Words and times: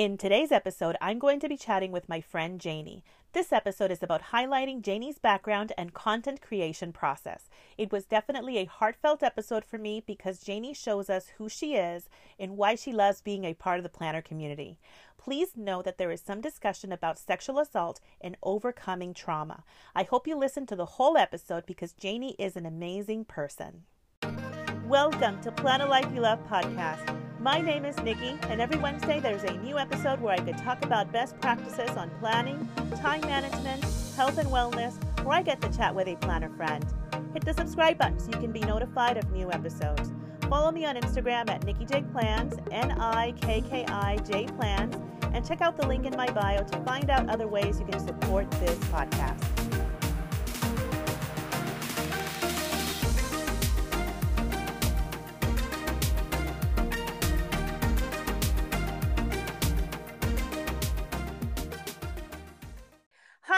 In 0.00 0.16
today's 0.16 0.50
episode, 0.50 0.96
I'm 1.02 1.18
going 1.18 1.40
to 1.40 1.48
be 1.50 1.58
chatting 1.58 1.92
with 1.92 2.08
my 2.08 2.22
friend 2.22 2.58
Janie. 2.58 3.04
This 3.34 3.52
episode 3.52 3.90
is 3.90 4.02
about 4.02 4.32
highlighting 4.32 4.80
Janie's 4.80 5.18
background 5.18 5.72
and 5.76 5.92
content 5.92 6.40
creation 6.40 6.90
process. 6.90 7.50
It 7.76 7.92
was 7.92 8.06
definitely 8.06 8.56
a 8.56 8.64
heartfelt 8.64 9.22
episode 9.22 9.62
for 9.62 9.76
me 9.76 10.02
because 10.06 10.40
Janie 10.40 10.72
shows 10.72 11.10
us 11.10 11.32
who 11.36 11.50
she 11.50 11.74
is 11.74 12.08
and 12.38 12.56
why 12.56 12.76
she 12.76 12.94
loves 12.94 13.20
being 13.20 13.44
a 13.44 13.52
part 13.52 13.76
of 13.78 13.82
the 13.82 13.90
planner 13.90 14.22
community. 14.22 14.78
Please 15.18 15.54
know 15.54 15.82
that 15.82 15.98
there 15.98 16.10
is 16.10 16.22
some 16.22 16.40
discussion 16.40 16.92
about 16.92 17.18
sexual 17.18 17.58
assault 17.58 18.00
and 18.22 18.38
overcoming 18.42 19.12
trauma. 19.12 19.64
I 19.94 20.04
hope 20.04 20.26
you 20.26 20.34
listen 20.34 20.64
to 20.68 20.76
the 20.76 20.86
whole 20.96 21.18
episode 21.18 21.66
because 21.66 21.92
Janie 21.92 22.36
is 22.38 22.56
an 22.56 22.64
amazing 22.64 23.26
person. 23.26 23.82
Welcome 24.86 25.42
to 25.42 25.52
Plan 25.52 25.82
a 25.82 25.86
Life 25.86 26.08
You 26.14 26.22
Love 26.22 26.38
podcast. 26.48 27.29
My 27.40 27.58
name 27.58 27.86
is 27.86 27.96
Nikki, 28.02 28.38
and 28.50 28.60
every 28.60 28.76
Wednesday 28.76 29.18
there's 29.18 29.44
a 29.44 29.56
new 29.56 29.78
episode 29.78 30.20
where 30.20 30.34
I 30.34 30.40
could 30.40 30.58
talk 30.58 30.84
about 30.84 31.10
best 31.10 31.40
practices 31.40 31.88
on 31.96 32.10
planning, 32.20 32.68
time 32.96 33.22
management, 33.22 33.82
health 34.14 34.36
and 34.36 34.46
wellness, 34.50 34.94
or 35.24 35.32
I 35.32 35.40
get 35.40 35.58
to 35.62 35.74
chat 35.74 35.94
with 35.94 36.06
a 36.06 36.16
planner 36.16 36.50
friend. 36.50 36.84
Hit 37.32 37.46
the 37.46 37.54
subscribe 37.54 37.96
button 37.96 38.20
so 38.20 38.26
you 38.26 38.36
can 38.36 38.52
be 38.52 38.60
notified 38.60 39.16
of 39.16 39.30
new 39.30 39.50
episodes. 39.50 40.12
Follow 40.50 40.70
me 40.70 40.84
on 40.84 40.96
Instagram 40.96 41.48
at 41.48 41.64
Nikki 41.64 41.86
J 41.86 42.02
Plans, 42.12 42.58
N 42.72 42.90
I 42.90 43.32
K 43.40 43.62
K 43.62 43.86
I 43.86 44.16
J 44.18 44.44
Plans, 44.58 44.96
and 45.32 45.42
check 45.42 45.62
out 45.62 45.78
the 45.78 45.86
link 45.86 46.04
in 46.04 46.14
my 46.14 46.30
bio 46.30 46.62
to 46.62 46.78
find 46.80 47.08
out 47.08 47.30
other 47.30 47.48
ways 47.48 47.80
you 47.80 47.86
can 47.86 48.00
support 48.00 48.50
this 48.50 48.76
podcast. 48.90 49.59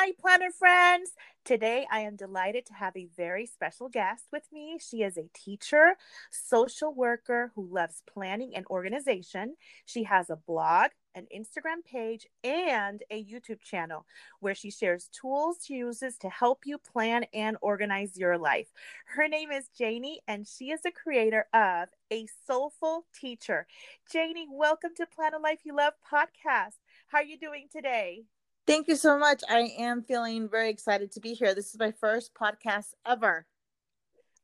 Hi, 0.05 0.11
planner 0.19 0.51
friends. 0.51 1.13
Today, 1.45 1.87
I 1.89 2.01
am 2.01 2.17
delighted 2.17 2.67
to 2.67 2.75
have 2.75 2.97
a 2.97 3.07
very 3.17 3.47
special 3.47 3.89
guest 3.89 4.25
with 4.33 4.43
me. 4.53 4.77
She 4.81 5.05
is 5.05 5.17
a 5.17 5.31
teacher, 5.33 5.95
social 6.33 6.93
worker 6.93 7.53
who 7.55 7.73
loves 7.73 8.03
planning 8.13 8.51
and 8.57 8.67
organization. 8.67 9.55
She 9.87 10.03
has 10.03 10.29
a 10.29 10.35
blog, 10.35 10.91
an 11.15 11.29
Instagram 11.33 11.85
page, 11.89 12.27
and 12.43 13.05
a 13.13 13.25
YouTube 13.25 13.63
channel 13.63 14.05
where 14.41 14.57
she 14.57 14.73
shares 14.73 15.09
tools 15.13 15.59
she 15.65 15.75
uses 15.75 16.19
to 16.19 16.29
help 16.29 16.63
you 16.65 16.79
plan 16.79 17.25
and 17.33 17.57
organize 17.61 18.17
your 18.17 18.37
life. 18.39 18.73
Her 19.15 19.29
name 19.29 19.53
is 19.53 19.69
Janie, 19.69 20.21
and 20.27 20.49
she 20.49 20.73
is 20.73 20.83
the 20.83 20.91
creator 20.91 21.47
of 21.55 21.91
A 22.13 22.27
Soulful 22.45 23.07
Teacher. 23.15 23.69
Janie, 24.11 24.49
welcome 24.51 24.97
to 24.97 25.07
Plan 25.07 25.35
a 25.35 25.39
Life 25.39 25.61
You 25.63 25.77
Love 25.77 25.93
podcast. 26.13 26.79
How 27.07 27.19
are 27.19 27.25
you 27.25 27.39
doing 27.39 27.69
today? 27.71 28.25
Thank 28.67 28.87
you 28.87 28.95
so 28.95 29.19
much. 29.19 29.43
I 29.49 29.71
am 29.79 30.03
feeling 30.03 30.49
very 30.49 30.71
excited 30.71 31.11
to 31.13 31.21
be 31.21 31.35
here. 31.35 31.55
This 31.55 31.75
is 31.75 31.79
my 31.81 31.93
first 32.01 32.33
podcast 32.35 32.95
ever. 33.05 33.45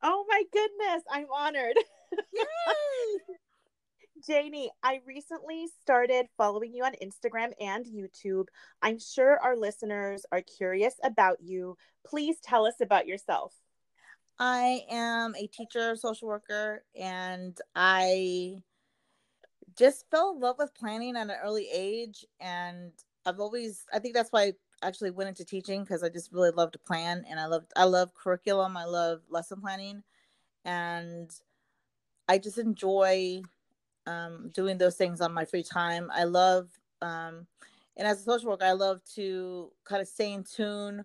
Oh 0.03 0.25
my 0.29 0.43
goodness, 0.51 1.03
I'm 1.09 1.27
honored. 1.33 1.77
Yay! 2.33 3.35
Janie, 4.27 4.71
I 4.83 4.99
recently 5.07 5.67
started 5.81 6.25
following 6.37 6.73
you 6.73 6.83
on 6.83 6.93
Instagram 7.01 7.53
and 7.61 7.85
YouTube. 7.85 8.47
I'm 8.81 8.99
sure 8.99 9.39
our 9.39 9.55
listeners 9.55 10.25
are 10.33 10.41
curious 10.41 10.95
about 11.03 11.37
you. 11.41 11.77
Please 12.05 12.37
tell 12.43 12.65
us 12.65 12.81
about 12.81 13.07
yourself. 13.07 13.53
I 14.37 14.81
am 14.89 15.33
a 15.35 15.47
teacher, 15.47 15.95
social 15.95 16.27
worker, 16.27 16.83
and 16.99 17.57
I 17.75 18.63
just 19.77 20.05
fell 20.11 20.33
in 20.33 20.41
love 20.41 20.57
with 20.59 20.75
planning 20.75 21.15
at 21.15 21.29
an 21.29 21.35
early 21.41 21.69
age 21.73 22.25
and 22.41 22.91
I've 23.29 23.39
always 23.39 23.85
I 23.93 23.99
think 23.99 24.15
that's 24.15 24.31
why 24.31 24.43
I 24.43 24.53
actually 24.81 25.11
went 25.11 25.29
into 25.29 25.45
teaching 25.45 25.83
because 25.83 26.03
I 26.03 26.09
just 26.09 26.31
really 26.31 26.51
love 26.51 26.71
to 26.71 26.79
plan 26.79 27.25
and 27.29 27.39
I 27.39 27.45
love 27.45 27.65
I 27.75 27.83
love 27.83 28.13
curriculum, 28.15 28.75
I 28.75 28.85
love 28.85 29.21
lesson 29.29 29.61
planning 29.61 30.03
and 30.65 31.29
I 32.27 32.37
just 32.37 32.57
enjoy 32.57 33.41
um, 34.07 34.51
doing 34.53 34.77
those 34.77 34.95
things 34.95 35.21
on 35.21 35.33
my 35.33 35.45
free 35.45 35.63
time. 35.63 36.09
I 36.13 36.23
love 36.23 36.69
um, 37.01 37.47
and 37.97 38.07
as 38.07 38.21
a 38.21 38.23
social 38.23 38.49
worker, 38.49 38.65
I 38.65 38.71
love 38.71 39.01
to 39.15 39.71
kind 39.83 40.01
of 40.01 40.07
stay 40.07 40.33
in 40.33 40.43
tune 40.43 41.03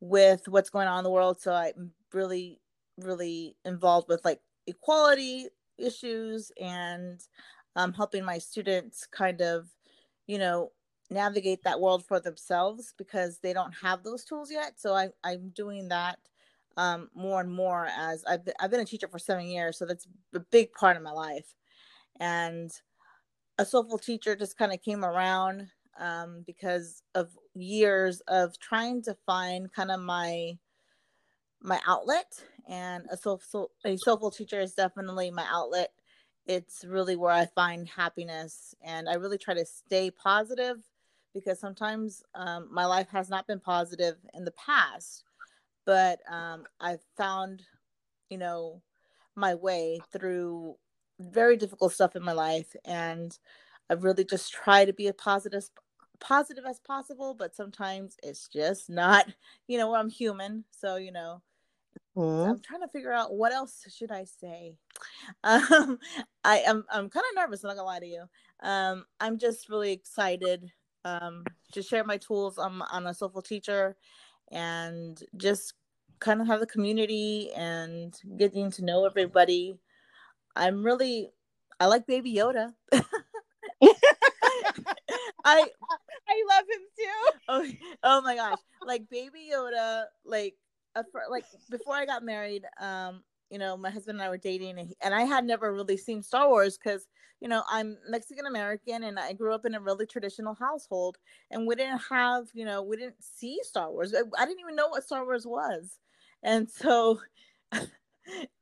with 0.00 0.46
what's 0.48 0.70
going 0.70 0.88
on 0.88 0.98
in 0.98 1.04
the 1.04 1.10
world. 1.10 1.40
So 1.40 1.52
I'm 1.52 1.90
really, 2.12 2.60
really 2.98 3.56
involved 3.64 4.08
with 4.08 4.24
like 4.24 4.40
equality 4.66 5.48
issues 5.76 6.52
and 6.60 7.20
um, 7.74 7.92
helping 7.92 8.24
my 8.24 8.38
students 8.38 9.06
kind 9.06 9.40
of, 9.40 9.68
you 10.26 10.38
know, 10.38 10.70
navigate 11.10 11.62
that 11.64 11.80
world 11.80 12.04
for 12.04 12.20
themselves 12.20 12.94
because 12.96 13.38
they 13.38 13.52
don't 13.52 13.72
have 13.72 14.02
those 14.02 14.24
tools 14.24 14.50
yet. 14.50 14.80
So 14.80 14.94
I, 14.94 15.10
I'm 15.24 15.50
doing 15.50 15.88
that 15.88 16.18
um, 16.76 17.08
more 17.14 17.40
and 17.40 17.52
more 17.52 17.88
as 17.96 18.24
I've 18.24 18.44
been, 18.44 18.54
I've 18.60 18.70
been 18.70 18.80
a 18.80 18.84
teacher 18.84 19.08
for 19.08 19.18
seven 19.18 19.46
years. 19.46 19.78
So 19.78 19.86
that's 19.86 20.06
a 20.34 20.40
big 20.40 20.72
part 20.72 20.96
of 20.96 21.02
my 21.02 21.12
life. 21.12 21.54
And 22.20 22.70
a 23.58 23.64
soulful 23.64 23.98
teacher 23.98 24.36
just 24.36 24.58
kind 24.58 24.72
of 24.72 24.82
came 24.82 25.04
around 25.04 25.68
um, 25.98 26.44
because 26.46 27.02
of 27.14 27.30
years 27.54 28.20
of 28.28 28.58
trying 28.58 29.02
to 29.02 29.16
find 29.26 29.72
kind 29.72 29.90
of 29.90 30.00
my 30.00 30.58
my 31.62 31.80
outlet 31.86 32.44
and 32.68 33.06
a 33.10 33.16
soulful 33.16 33.70
a 33.84 33.96
soulful 33.96 34.30
teacher 34.30 34.60
is 34.60 34.74
definitely 34.74 35.30
my 35.30 35.44
outlet 35.48 35.90
it's 36.44 36.84
really 36.84 37.16
where 37.16 37.32
i 37.32 37.46
find 37.46 37.88
happiness 37.88 38.74
and 38.84 39.08
i 39.08 39.14
really 39.14 39.38
try 39.38 39.54
to 39.54 39.64
stay 39.64 40.10
positive 40.10 40.76
because 41.36 41.60
sometimes 41.60 42.22
um, 42.34 42.66
my 42.72 42.86
life 42.86 43.10
has 43.10 43.28
not 43.28 43.46
been 43.46 43.60
positive 43.60 44.16
in 44.32 44.46
the 44.46 44.52
past, 44.52 45.24
but 45.84 46.18
um, 46.32 46.64
I've 46.80 47.02
found, 47.14 47.62
you 48.30 48.38
know, 48.38 48.80
my 49.36 49.54
way 49.54 50.00
through 50.10 50.76
very 51.20 51.58
difficult 51.58 51.92
stuff 51.92 52.16
in 52.16 52.22
my 52.22 52.32
life, 52.32 52.74
and 52.86 53.38
I've 53.90 54.02
really 54.02 54.24
just 54.24 54.50
tried 54.50 54.86
to 54.86 54.94
be 54.94 55.08
as 55.08 55.14
positive 55.18 55.68
positive 56.18 56.64
as 56.64 56.80
possible. 56.80 57.34
But 57.34 57.54
sometimes 57.54 58.16
it's 58.22 58.48
just 58.48 58.88
not, 58.88 59.26
you 59.68 59.76
know, 59.76 59.94
I'm 59.94 60.08
human, 60.08 60.64
so 60.70 60.96
you 60.96 61.12
know. 61.12 61.42
Mm-hmm. 62.16 62.50
I'm 62.50 62.60
trying 62.60 62.80
to 62.80 62.88
figure 62.88 63.12
out 63.12 63.34
what 63.34 63.52
else 63.52 63.84
should 63.94 64.10
I 64.10 64.24
say. 64.24 64.74
Um, 65.44 65.98
I 66.44 66.60
am 66.60 66.84
I'm, 66.90 67.04
I'm 67.04 67.10
kind 67.10 67.24
of 67.30 67.36
nervous. 67.36 67.62
I'm 67.62 67.68
not 67.68 67.76
gonna 67.76 67.86
lie 67.86 68.00
to 68.00 68.06
you. 68.06 68.24
Um, 68.62 69.04
I'm 69.20 69.38
just 69.38 69.68
really 69.68 69.92
excited 69.92 70.72
um, 71.06 71.44
to 71.72 71.82
share 71.82 72.04
my 72.04 72.16
tools 72.16 72.58
on, 72.58 72.82
on 72.82 73.06
a 73.06 73.14
soulful 73.14 73.42
teacher 73.42 73.96
and 74.50 75.22
just 75.36 75.74
kind 76.18 76.40
of 76.40 76.46
have 76.46 76.60
the 76.60 76.66
community 76.66 77.50
and 77.56 78.14
getting 78.36 78.70
to 78.72 78.84
know 78.84 79.04
everybody. 79.04 79.78
I'm 80.56 80.84
really, 80.84 81.30
I 81.78 81.86
like 81.86 82.06
Baby 82.06 82.34
Yoda. 82.34 82.72
I 85.44 85.64
I 86.28 86.44
love 86.48 86.64
him 86.68 86.82
too. 86.98 87.38
Oh, 87.48 87.66
oh 88.02 88.22
my 88.22 88.34
gosh. 88.34 88.58
Like 88.84 89.08
Baby 89.08 89.50
Yoda, 89.52 90.04
like 90.24 90.56
uh, 90.96 91.04
like 91.30 91.44
before 91.70 91.94
I 91.94 92.06
got 92.06 92.24
married, 92.24 92.64
um, 92.80 93.22
you 93.50 93.58
know, 93.58 93.76
my 93.76 93.90
husband 93.90 94.18
and 94.18 94.26
I 94.26 94.28
were 94.28 94.38
dating, 94.38 94.78
and, 94.78 94.88
he, 94.88 94.96
and 95.02 95.14
I 95.14 95.22
had 95.22 95.44
never 95.44 95.72
really 95.72 95.96
seen 95.96 96.22
Star 96.22 96.48
Wars 96.48 96.78
because, 96.78 97.06
you 97.40 97.48
know, 97.48 97.62
I'm 97.70 97.96
Mexican 98.08 98.46
American 98.46 99.04
and 99.04 99.18
I 99.18 99.32
grew 99.32 99.54
up 99.54 99.66
in 99.66 99.74
a 99.74 99.80
really 99.80 100.06
traditional 100.06 100.54
household, 100.54 101.18
and 101.50 101.66
we 101.66 101.74
didn't 101.74 102.02
have, 102.10 102.46
you 102.54 102.64
know, 102.64 102.82
we 102.82 102.96
didn't 102.96 103.22
see 103.22 103.60
Star 103.62 103.90
Wars. 103.90 104.14
I, 104.14 104.20
I 104.40 104.46
didn't 104.46 104.60
even 104.60 104.76
know 104.76 104.88
what 104.88 105.04
Star 105.04 105.24
Wars 105.24 105.46
was, 105.46 105.98
and 106.42 106.68
so 106.68 107.20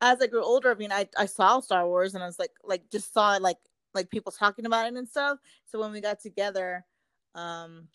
as 0.01 0.21
I 0.21 0.27
grew 0.27 0.45
older, 0.45 0.71
I 0.71 0.75
mean, 0.75 0.93
I 0.93 1.09
I 1.17 1.27
saw 1.27 1.61
Star 1.61 1.87
Wars 1.87 2.15
and 2.15 2.23
I 2.23 2.27
was 2.27 2.39
like, 2.39 2.53
like 2.65 2.91
just 2.91 3.13
saw 3.13 3.37
like 3.41 3.59
like 3.95 4.11
people 4.11 4.33
talking 4.33 4.67
about 4.67 4.87
it 4.87 4.95
and 4.95 5.09
stuff. 5.09 5.39
So 5.67 5.81
when 5.81 5.93
we 5.93 6.01
got 6.01 6.21
together, 6.21 6.85
um, 7.35 7.89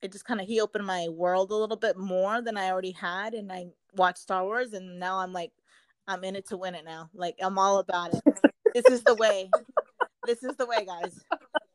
it 0.00 0.12
just 0.12 0.24
kind 0.24 0.40
of 0.40 0.46
he 0.46 0.60
opened 0.60 0.86
my 0.86 1.08
world 1.08 1.50
a 1.50 1.54
little 1.56 1.76
bit 1.76 1.96
more 1.96 2.42
than 2.42 2.56
I 2.56 2.70
already 2.70 2.92
had, 2.92 3.34
and 3.34 3.52
I 3.52 3.66
watched 3.94 4.18
Star 4.18 4.44
Wars, 4.44 4.72
and 4.72 4.98
now 4.98 5.18
I'm 5.18 5.32
like 5.32 5.52
I'm 6.06 6.24
in 6.24 6.36
it 6.36 6.48
to 6.48 6.56
win 6.56 6.74
it 6.74 6.84
now. 6.84 7.10
Like 7.14 7.36
I'm 7.40 7.58
all 7.58 7.78
about 7.78 8.14
it. 8.14 8.22
this 8.74 8.86
is 8.86 9.02
the 9.02 9.14
way. 9.14 9.50
This 10.26 10.42
is 10.42 10.56
the 10.56 10.66
way, 10.66 10.84
guys. 10.84 11.18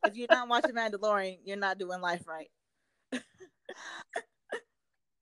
If 0.06 0.16
you're 0.16 0.28
not 0.30 0.48
watching 0.48 0.76
Mandalorian, 0.76 1.40
you're 1.44 1.58
not 1.58 1.78
doing 1.78 2.02
life 2.02 2.26
right. 2.28 2.50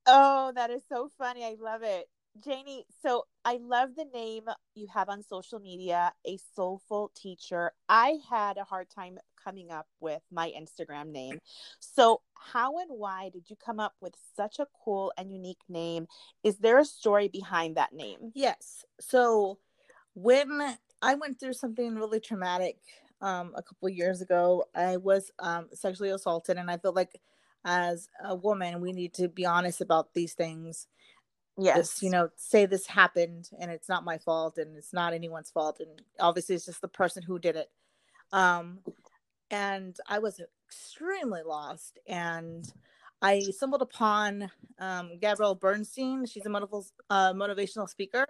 oh, 0.06 0.52
that 0.56 0.70
is 0.70 0.84
so 0.88 1.10
funny. 1.18 1.44
I 1.44 1.56
love 1.60 1.82
it. 1.84 2.08
Janie, 2.44 2.86
so 3.02 3.24
I 3.46 3.60
love 3.62 3.96
the 3.96 4.06
name 4.14 4.44
you 4.76 4.88
have 4.94 5.08
on 5.08 5.24
social 5.24 5.60
media, 5.60 6.12
a 6.28 6.38
soulful 6.54 7.12
teacher. 7.16 7.72
I 7.88 8.18
had 8.30 8.58
a 8.58 8.66
hard 8.66 8.90
time 8.90 9.18
coming 9.46 9.72
up 9.72 9.88
with 10.00 10.22
my 10.32 10.52
Instagram 10.60 11.12
name. 11.12 11.40
So, 11.80 12.22
how 12.34 12.80
and 12.80 12.90
why 12.90 13.30
did 13.32 13.50
you 13.50 13.56
come 13.56 13.80
up 13.80 13.94
with 14.02 14.16
such 14.36 14.60
a 14.60 14.68
cool 14.84 15.14
and 15.18 15.32
unique 15.32 15.64
name? 15.70 16.08
Is 16.44 16.58
there 16.58 16.80
a 16.80 16.86
story 16.86 17.28
behind 17.28 17.78
that 17.78 17.94
name? 17.94 18.32
Yes. 18.34 18.84
So, 19.00 19.60
when 20.16 20.78
I 21.02 21.16
went 21.16 21.40
through 21.40 21.54
something 21.54 21.96
really 21.96 22.20
traumatic 22.20 22.78
um, 23.22 23.54
a 23.56 23.64
couple 23.64 23.90
years 23.90 24.22
ago. 24.22 24.66
I 24.76 24.98
was 24.98 25.32
um, 25.40 25.68
sexually 25.74 26.10
assaulted, 26.10 26.58
and 26.58 26.70
I 26.70 26.78
felt 26.78 26.96
like 26.96 27.20
as 27.64 28.10
a 28.24 28.36
woman, 28.36 28.82
we 28.82 28.92
need 28.92 29.14
to 29.16 29.28
be 29.28 29.46
honest 29.46 29.82
about 29.82 30.14
these 30.14 30.34
things. 30.34 30.88
Yes. 31.58 31.78
Just, 31.78 32.04
you 32.04 32.10
know, 32.10 32.30
say 32.36 32.66
this 32.66 32.86
happened 32.86 33.50
and 33.60 33.72
it's 33.72 33.88
not 33.88 34.04
my 34.04 34.18
fault 34.18 34.58
and 34.58 34.76
it's 34.76 34.92
not 34.92 35.14
anyone's 35.14 35.50
fault. 35.50 35.80
And 35.80 36.02
obviously, 36.20 36.54
it's 36.56 36.66
just 36.66 36.82
the 36.82 36.90
person 36.90 37.24
who 37.24 37.40
did 37.40 37.56
it. 37.56 37.70
Um, 38.34 38.80
and 39.52 39.96
I 40.08 40.20
was 40.20 40.40
extremely 40.68 41.42
lost. 41.44 42.00
And 42.08 42.72
I 43.22 43.40
stumbled 43.42 43.82
upon 43.82 44.52
um, 44.80 45.18
Gabrielle 45.20 45.56
Bernstein. 45.56 46.26
She's 46.26 46.46
a 46.46 46.50
motivational, 46.50 46.92
uh, 47.10 47.34
motivational 47.34 47.90
speaker. 47.90 48.26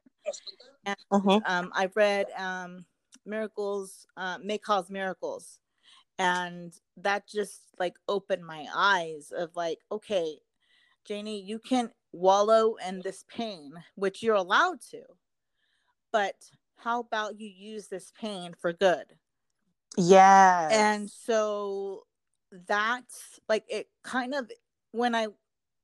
And 0.86 0.98
Mhm. 1.12 1.42
um, 1.46 1.72
I 1.74 1.90
read 1.96 2.28
um, 2.38 2.86
Miracles, 3.26 4.06
uh, 4.18 4.38
May 4.44 4.58
Cause 4.58 4.90
Miracles. 4.90 5.60
And 6.18 6.74
that 6.98 7.28
just 7.28 7.62
like 7.80 7.96
opened 8.08 8.46
my 8.46 8.68
eyes 8.74 9.32
of 9.36 9.56
like, 9.56 9.80
okay, 9.92 10.40
Janie, 11.06 11.42
you 11.42 11.60
can 11.60 11.92
wallow 12.14 12.76
in 12.76 13.02
this 13.02 13.26
pain, 13.28 13.74
which 13.96 14.24
you're 14.24 14.36
allowed 14.36 14.82
to. 14.92 15.04
But 16.12 16.36
how 16.78 17.02
about 17.02 17.40
you 17.40 17.48
use 17.48 17.88
this 17.88 18.12
pain 18.20 18.54
for 18.58 18.72
good? 18.74 19.18
Yes. 19.98 20.90
And 20.90 21.10
so 21.10 22.06
that's 22.68 23.40
like 23.50 23.66
it 23.70 23.90
kind 24.04 24.34
of 24.34 24.50
when 24.92 25.16
I 25.16 25.28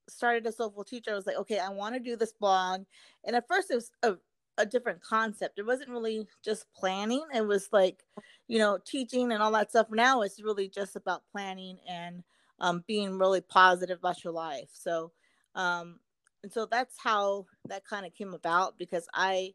started 0.09 0.47
a 0.47 0.51
soulful 0.51 0.83
teacher, 0.83 1.11
I 1.11 1.15
was 1.15 1.25
like, 1.27 1.37
okay, 1.37 1.59
I 1.59 1.69
want 1.69 1.95
to 1.95 1.99
do 2.01 2.15
this 2.15 2.33
blog. 2.33 2.83
And 3.25 3.35
at 3.35 3.47
first 3.47 3.71
it 3.71 3.75
was 3.75 3.91
a, 4.03 4.15
a 4.57 4.65
different 4.65 5.01
concept. 5.01 5.59
It 5.59 5.65
wasn't 5.65 5.89
really 5.91 6.27
just 6.43 6.65
planning. 6.75 7.23
It 7.33 7.47
was 7.47 7.69
like, 7.71 8.03
you 8.47 8.59
know, 8.59 8.79
teaching 8.85 9.31
and 9.31 9.43
all 9.43 9.51
that 9.53 9.71
stuff. 9.71 9.87
Now 9.91 10.21
it's 10.21 10.41
really 10.43 10.69
just 10.69 10.95
about 10.95 11.23
planning 11.31 11.79
and 11.87 12.23
um, 12.59 12.83
being 12.87 13.17
really 13.19 13.41
positive 13.41 13.99
about 13.99 14.23
your 14.23 14.33
life. 14.33 14.69
So 14.73 15.11
um 15.55 15.99
and 16.43 16.51
so 16.53 16.65
that's 16.65 16.97
how 17.01 17.45
that 17.67 17.85
kind 17.85 18.05
of 18.05 18.13
came 18.13 18.33
about 18.33 18.77
because 18.77 19.07
I 19.13 19.53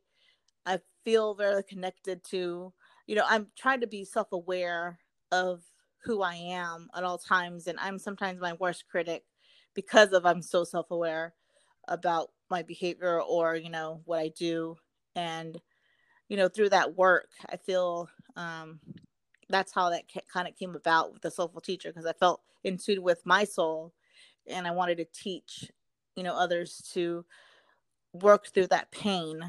I 0.67 0.81
feel 1.05 1.35
very 1.35 1.63
connected 1.63 2.25
to 2.25 2.73
you 3.07 3.15
know, 3.15 3.25
I'm 3.27 3.49
trying 3.57 3.81
to 3.81 3.87
be 3.87 4.05
self 4.05 4.33
aware 4.33 4.99
of 5.33 5.63
who 6.05 6.23
I 6.23 6.35
am 6.35 6.89
at 6.97 7.05
all 7.05 7.19
times. 7.19 7.67
And 7.67 7.79
I'm 7.81 7.99
sometimes 7.99 8.41
my 8.41 8.55
worst 8.55 8.85
critic 8.89 9.25
because 9.75 10.13
of 10.13 10.27
I'm 10.27 10.43
so 10.43 10.65
self 10.65 10.91
aware 10.91 11.35
about 11.89 12.31
my 12.51 12.63
behavior 12.63 13.21
or, 13.21 13.57
you 13.57 13.71
know, 13.71 14.01
what 14.05 14.21
I 14.21 14.29
do. 14.29 14.77
And, 15.15 15.61
you 16.29 16.37
know, 16.37 16.49
through 16.49 16.71
that 16.71 16.97
work, 16.97 17.29
I 17.49 17.57
feel 17.57 18.09
um, 18.37 18.81
that's 19.49 19.73
how 19.73 19.91
that 19.91 20.05
kind 20.33 20.49
of 20.49 20.57
came 20.57 20.75
about 20.75 21.13
with 21.13 21.23
the 21.23 21.31
soulful 21.31 21.61
teacher 21.61 21.91
because 21.91 22.07
I 22.07 22.13
felt 22.13 22.43
in 22.65 22.79
tune 22.79 23.03
with 23.03 23.25
my 23.25 23.45
soul 23.45 23.93
and 24.47 24.67
I 24.67 24.73
wanted 24.73 24.99
to 24.99 25.07
teach, 25.07 25.71
you 26.17 26.23
know, 26.23 26.35
others 26.35 26.89
to 26.95 27.25
work 28.13 28.49
through 28.49 28.69
that 28.69 28.91
pain 28.91 29.41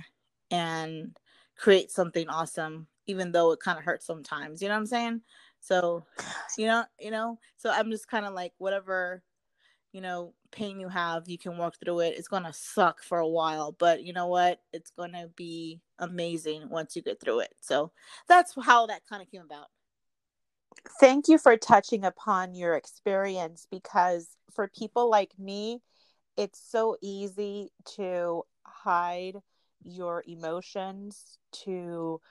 and 0.51 1.15
create 1.57 1.92
something 1.92 2.30
awesome 2.30 2.88
even 3.07 3.31
though 3.31 3.51
it 3.51 3.59
kind 3.59 3.77
of 3.77 3.86
hurts 3.86 4.06
sometimes 4.06 4.62
you 4.62 4.68
know 4.68 4.75
what 4.75 4.80
i'm 4.81 4.86
saying? 4.86 5.21
So 5.59 6.06
you 6.57 6.68
know 6.68 6.86
you 7.00 7.12
know 7.12 7.39
so 7.57 7.71
i'm 7.71 7.89
just 7.92 8.07
kind 8.07 8.25
of 8.25 8.33
like 8.33 8.54
whatever 8.57 9.24
you 9.92 10.01
know 10.01 10.33
pain 10.51 10.80
you 10.80 10.88
have 10.88 11.27
you 11.27 11.38
can 11.38 11.57
work 11.57 11.75
through 11.80 12.01
it. 12.01 12.15
It's 12.18 12.27
gonna 12.27 12.54
suck 12.54 13.01
for 13.01 13.18
a 13.19 13.27
while 13.27 13.71
but 13.71 14.04
you 14.04 14.13
know 14.13 14.27
what? 14.27 14.62
It's 14.74 14.92
gonna 14.92 15.27
be 15.36 15.81
amazing 16.00 16.69
once 16.69 16.95
you 16.95 17.01
get 17.01 17.19
through 17.19 17.39
it. 17.39 17.56
So 17.62 17.92
that's 18.27 18.54
how 18.62 18.86
that 18.88 19.01
kind 19.10 19.21
of 19.21 19.31
came 19.31 19.42
about. 19.42 19.68
Thank 21.00 21.27
you 21.27 21.38
for 21.38 21.57
touching 21.57 22.06
upon 22.06 22.53
your 22.53 22.75
experience 22.75 23.68
because 23.69 24.38
for 24.51 24.68
people 24.68 25.10
like 25.10 25.38
me, 25.38 25.81
it's 26.38 26.60
so 26.60 26.98
easy 27.01 27.71
to 27.95 28.44
hide 28.63 29.38
your 29.83 30.24
emotions, 30.27 31.38
to 31.63 32.21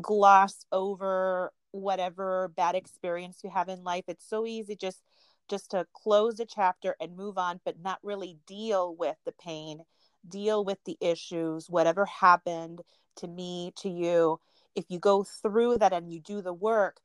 gloss 0.00 0.64
over 0.72 1.52
whatever 1.72 2.52
bad 2.56 2.74
experience 2.74 3.40
you 3.42 3.50
have 3.50 3.68
in 3.68 3.82
life. 3.82 4.04
It's 4.08 4.28
so 4.28 4.46
easy 4.46 4.76
just 4.76 5.02
just 5.48 5.72
to 5.72 5.86
close 5.92 6.38
a 6.40 6.46
chapter 6.46 6.94
and 7.00 7.16
move 7.16 7.36
on 7.36 7.60
but 7.64 7.80
not 7.82 7.98
really 8.02 8.38
deal 8.46 8.94
with 8.94 9.16
the 9.26 9.32
pain, 9.32 9.82
deal 10.26 10.64
with 10.64 10.78
the 10.86 10.96
issues, 11.00 11.68
whatever 11.68 12.06
happened 12.06 12.80
to 13.16 13.26
me, 13.26 13.72
to 13.76 13.88
you. 13.88 14.38
If 14.74 14.84
you 14.88 14.98
go 14.98 15.24
through 15.24 15.78
that 15.78 15.92
and 15.92 16.10
you 16.10 16.20
do 16.20 16.40
the 16.40 16.54
work, 16.54 17.00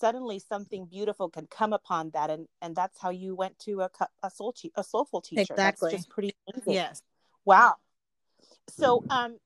suddenly 0.00 0.38
something 0.38 0.86
beautiful 0.86 1.28
can 1.28 1.46
come 1.46 1.72
upon 1.72 2.10
that 2.10 2.30
and 2.30 2.48
and 2.60 2.74
that's 2.74 3.00
how 3.00 3.10
you 3.10 3.34
went 3.34 3.58
to 3.60 3.82
a 3.82 3.90
a 4.22 4.30
soul 4.30 4.54
a 4.74 4.82
soulful 4.82 5.20
teacher 5.20 5.54
Exactly. 5.54 5.90
that's 5.90 6.02
just 6.02 6.10
pretty 6.10 6.34
amazing. 6.52 6.72
yes 6.72 7.02
wow 7.44 7.74
so 8.68 9.04
um 9.10 9.38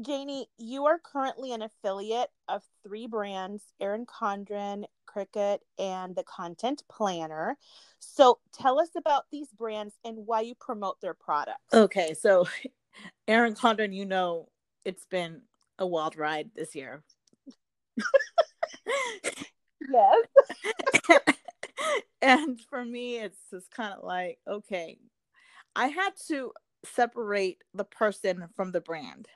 janie 0.00 0.46
you 0.58 0.86
are 0.86 0.98
currently 0.98 1.52
an 1.52 1.62
affiliate 1.62 2.30
of 2.48 2.62
three 2.82 3.06
brands 3.06 3.62
erin 3.80 4.06
condren 4.06 4.84
Cricut 5.14 5.58
and 5.78 6.14
the 6.14 6.24
content 6.24 6.82
planner. 6.90 7.56
So 7.98 8.38
tell 8.52 8.78
us 8.78 8.90
about 8.96 9.24
these 9.30 9.48
brands 9.48 9.94
and 10.04 10.26
why 10.26 10.40
you 10.42 10.54
promote 10.54 11.00
their 11.00 11.14
products. 11.14 11.72
Okay 11.72 12.14
so 12.14 12.46
Erin 13.28 13.54
Condren 13.54 13.94
you 13.94 14.04
know 14.04 14.48
it's 14.84 15.06
been 15.06 15.42
a 15.78 15.86
wild 15.86 16.16
ride 16.16 16.50
this 16.54 16.74
year. 16.74 17.02
Yes. 19.90 20.26
And 22.22 22.58
for 22.70 22.82
me 22.82 23.18
it's 23.18 23.38
just 23.50 23.70
kind 23.70 23.92
of 23.92 24.02
like 24.02 24.38
okay 24.48 24.96
i 25.76 25.88
had 25.88 26.12
to 26.28 26.52
separate 26.82 27.58
the 27.74 27.84
person 27.84 28.48
from 28.56 28.72
the 28.72 28.80
brand 28.80 29.28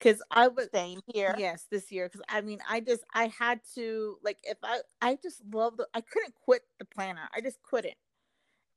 because 0.00 0.22
i 0.30 0.48
was 0.48 0.68
same 0.72 1.00
here. 1.12 1.34
Yes 1.38 1.66
this 1.70 1.92
year 1.92 2.08
because 2.08 2.22
i 2.28 2.40
mean 2.40 2.58
i 2.68 2.80
just 2.80 3.04
i 3.14 3.26
had 3.26 3.60
to 3.74 4.16
like 4.24 4.38
if 4.42 4.58
i 4.62 4.80
i 5.02 5.18
just 5.22 5.42
love 5.52 5.76
the 5.76 5.86
i 5.94 6.00
couldn't 6.00 6.34
quit 6.34 6.62
the 6.78 6.84
planner 6.84 7.28
i 7.34 7.40
just 7.40 7.62
couldn't. 7.62 7.94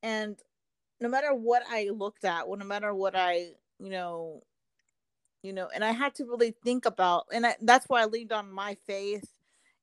And 0.02 0.38
no 1.00 1.10
matter 1.10 1.34
what 1.34 1.64
i 1.70 1.90
looked 1.90 2.26
at 2.26 2.48
well, 2.48 2.60
no 2.60 2.66
matter 2.66 2.94
what 2.94 3.16
i 3.16 3.52
you 3.80 3.90
know 3.90 4.44
you 5.42 5.54
know 5.54 5.70
and 5.74 5.84
i 5.84 5.92
had 5.92 6.14
to 6.16 6.26
really 6.26 6.56
think 6.64 6.86
about 6.86 7.26
and 7.32 7.46
I, 7.46 7.56
that's 7.62 7.88
why 7.88 8.02
i 8.02 8.06
leaned 8.06 8.32
on 8.32 8.52
my 8.52 8.78
faith 8.86 9.28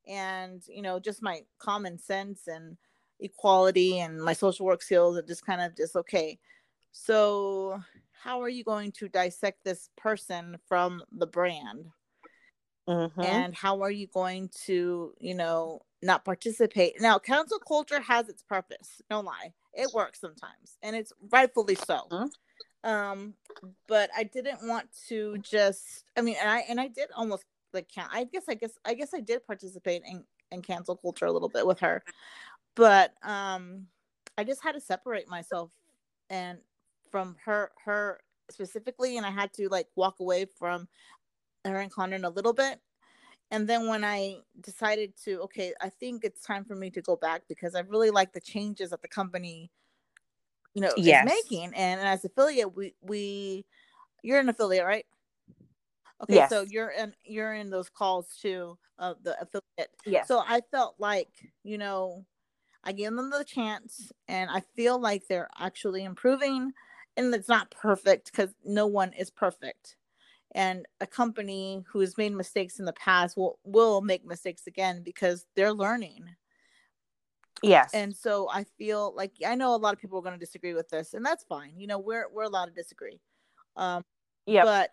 and 0.07 0.63
you 0.69 0.83
know 0.83 0.99
just 0.99 1.23
my 1.23 1.43
common 1.59 1.99
sense 1.99 2.47
and 2.47 2.77
equality 3.21 4.01
and 4.01 4.23
my 4.23 4.33
social 4.33 4.67
work 4.67 4.83
skills 4.83 5.17
and 5.17 5.27
just 5.27 5.45
kind 5.45 5.61
of 5.61 5.77
just 5.77 5.97
okay. 5.97 6.39
So 6.93 7.81
how 8.23 8.41
are 8.43 8.49
you 8.49 8.65
going 8.65 8.93
to 8.93 9.09
dissect 9.09 9.65
this 9.65 9.89
person 9.97 10.59
from 10.69 11.03
the 11.13 11.27
brand? 11.27 11.87
Mhm. 12.89 13.25
and 13.25 13.55
how 13.55 13.83
are 13.83 13.91
you 13.91 14.07
going 14.09 14.49
to 14.67 15.15
you 15.21 15.35
know 15.35 15.81
not 16.03 16.25
participate? 16.25 17.01
Now 17.01 17.19
cancel 17.19 17.59
culture 17.59 18.01
has 18.01 18.29
its 18.29 18.43
purpose 18.43 19.01
no 19.11 19.21
lie. 19.21 19.53
It 19.75 19.93
works 19.93 20.21
sometimes 20.21 20.79
and 20.83 20.97
it's 20.97 21.13
rightfully 21.31 21.75
so. 21.75 22.09
Mhm. 22.11 22.31
um 22.85 23.35
but 23.87 24.11
i 24.17 24.25
didn't 24.25 24.67
want 24.67 24.89
to 25.09 25.37
just 25.39 26.05
i 26.17 26.23
mean 26.23 26.37
and 26.41 26.49
i 26.49 26.61
and 26.61 26.81
i 26.81 26.89
did 26.89 27.11
almost 27.15 27.45
like 27.75 27.89
can 27.89 28.09
i 28.11 28.25
guess 28.25 28.45
i 28.49 28.55
guess 28.55 28.73
i 28.87 28.95
guess 28.95 29.13
i 29.13 29.21
did 29.21 29.47
participate 29.47 30.03
in 30.07 30.25
in 30.51 30.63
cancel 30.63 30.97
culture 30.97 31.27
a 31.27 31.33
little 31.33 31.49
bit 31.51 31.67
with 31.67 31.79
her. 31.81 32.03
But 32.75 33.15
um 33.23 33.89
i 34.39 34.45
just 34.45 34.63
had 34.63 34.73
to 34.73 34.81
separate 34.81 35.29
myself 35.29 35.73
and 36.31 36.59
from 37.11 37.37
her 37.45 37.73
her 37.85 38.21
specifically 38.51 39.17
and 39.17 39.27
i 39.27 39.31
had 39.31 39.53
to 39.53 39.69
like 39.69 39.89
walk 39.97 40.21
away 40.21 40.45
from 40.45 40.89
her 41.65 41.73
Erin 41.77 41.91
Condren 41.91 42.25
a 42.25 42.29
little 42.31 42.53
bit. 42.55 42.81
And 43.51 43.69
then 43.69 43.89
when 43.89 44.05
I 44.05 44.39
decided 44.61 45.17
to, 45.25 45.41
okay, 45.43 45.75
I 45.81 45.89
think 45.91 46.25
it's 46.25 46.43
time 46.43 46.65
for 46.65 46.77
me 46.77 46.91
to 46.91 47.03
go 47.03 47.17
back 47.17 47.43
because 47.49 47.75
I 47.75 47.81
really 47.81 48.11
like 48.11 48.33
the 48.33 48.41
changes 48.41 48.91
that 48.91 49.03
the 49.03 49.09
company, 49.09 49.71
you 50.75 50.83
know, 50.83 50.97
Yes. 50.97 51.21
is 51.21 51.23
making. 51.23 51.73
And, 51.75 52.01
as 52.01 52.25
affiliate, 52.25 52.75
we 52.77 52.95
we 53.03 53.67
you're 54.23 54.41
an 54.41 54.49
affiliate, 54.49 54.85
right? 54.87 55.07
Okay, 56.23 56.41
Yes. 56.41 56.51
so 56.51 56.63
you're 56.69 56.91
in 56.91 57.15
you're 57.25 57.55
in 57.55 57.71
those 57.71 57.89
calls 57.89 58.37
too 58.41 58.79
of 58.99 59.23
the 59.23 59.41
affiliate. 59.41 59.91
yes 60.07 60.29
So 60.29 60.43
I 60.47 60.61
felt 60.71 60.97
like, 60.99 61.53
you 61.63 61.79
know, 61.79 62.27
I 62.85 62.93
gave 62.93 63.15
them 63.15 63.31
the 63.31 63.45
chance 63.45 64.13
and 64.29 64.51
I 64.51 64.61
feel 64.77 65.01
like 65.01 65.27
they're 65.29 65.51
actually 65.59 66.05
improving 66.05 66.73
and 67.27 67.35
it's 67.35 67.49
not 67.49 67.71
perfect 67.71 68.31
because 68.33 68.55
no 68.65 68.87
one 68.87 69.13
is 69.13 69.31
perfect. 69.31 69.97
And 70.55 70.87
a 71.01 71.07
company 71.07 71.85
who 71.91 72.01
has 72.01 72.19
made 72.19 72.33
mistakes 72.35 72.79
in 72.81 72.87
the 72.87 72.93
past 72.95 73.37
will 73.37 73.61
will 73.65 74.03
make 74.03 74.25
mistakes 74.25 74.67
again 74.67 75.03
because 75.05 75.47
they're 75.57 75.75
learning. 75.75 76.37
yes 77.63 77.93
And 77.93 78.15
so 78.15 78.49
I 78.51 78.65
feel 78.65 79.15
like 79.17 79.33
I 79.45 79.55
know 79.57 79.75
a 79.75 79.77
lot 79.77 79.95
of 79.95 80.01
people 80.01 80.19
are 80.19 80.23
going 80.23 80.39
to 80.39 80.45
disagree 80.45 80.75
with 80.75 80.89
this, 80.89 81.15
and 81.15 81.25
that's 81.27 81.45
fine. 81.45 81.79
You 81.79 81.87
know, 81.89 81.99
we're 81.99 82.29
we're 82.33 82.45
allowed 82.45 82.67
to 82.67 82.73
disagree. 82.73 83.21
Um, 83.77 84.05
Yep. 84.47 84.75
but 84.75 84.91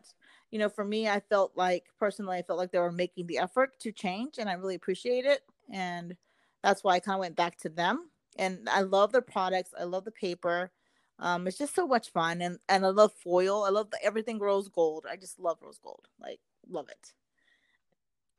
you 0.52 0.60
know, 0.60 0.70
for 0.70 0.86
me, 0.86 1.10
I 1.10 1.20
felt 1.22 1.54
like 1.58 1.88
personally, 2.00 2.38
I 2.38 2.44
felt 2.44 2.60
like 2.60 2.72
they 2.72 2.80
were 2.80 2.92
making 2.92 3.28
the 3.28 3.40
effort 3.40 3.80
to 3.82 3.92
change, 3.92 4.38
and 4.40 4.50
I 4.50 4.54
really 4.54 4.76
appreciate 4.76 5.26
it. 5.26 5.42
and 5.72 6.18
that's 6.64 6.84
why 6.84 6.96
I 6.96 7.00
kind 7.00 7.16
of 7.16 7.22
went 7.22 7.38
back 7.38 7.58
to 7.60 7.70
them. 7.70 8.12
And 8.38 8.68
I 8.70 8.82
love 8.82 9.12
their 9.14 9.22
products. 9.22 9.74
I 9.80 9.84
love 9.86 10.06
the 10.06 10.12
paper. 10.12 10.72
Um, 11.20 11.48
it's 11.48 11.58
just 11.58 11.76
so 11.76 11.88
much 11.88 12.12
fun, 12.12 12.42
and 12.42 12.60
and 12.70 12.86
I 12.86 12.90
love 12.90 13.12
foil. 13.24 13.64
I 13.64 13.70
love 13.70 13.90
the, 13.90 14.04
everything 14.04 14.40
rose 14.40 14.70
gold. 14.70 15.06
I 15.10 15.16
just 15.16 15.40
love 15.40 15.58
rose 15.62 15.80
gold. 15.84 16.08
Like 16.20 16.40
love 16.70 16.90
it. 16.90 17.14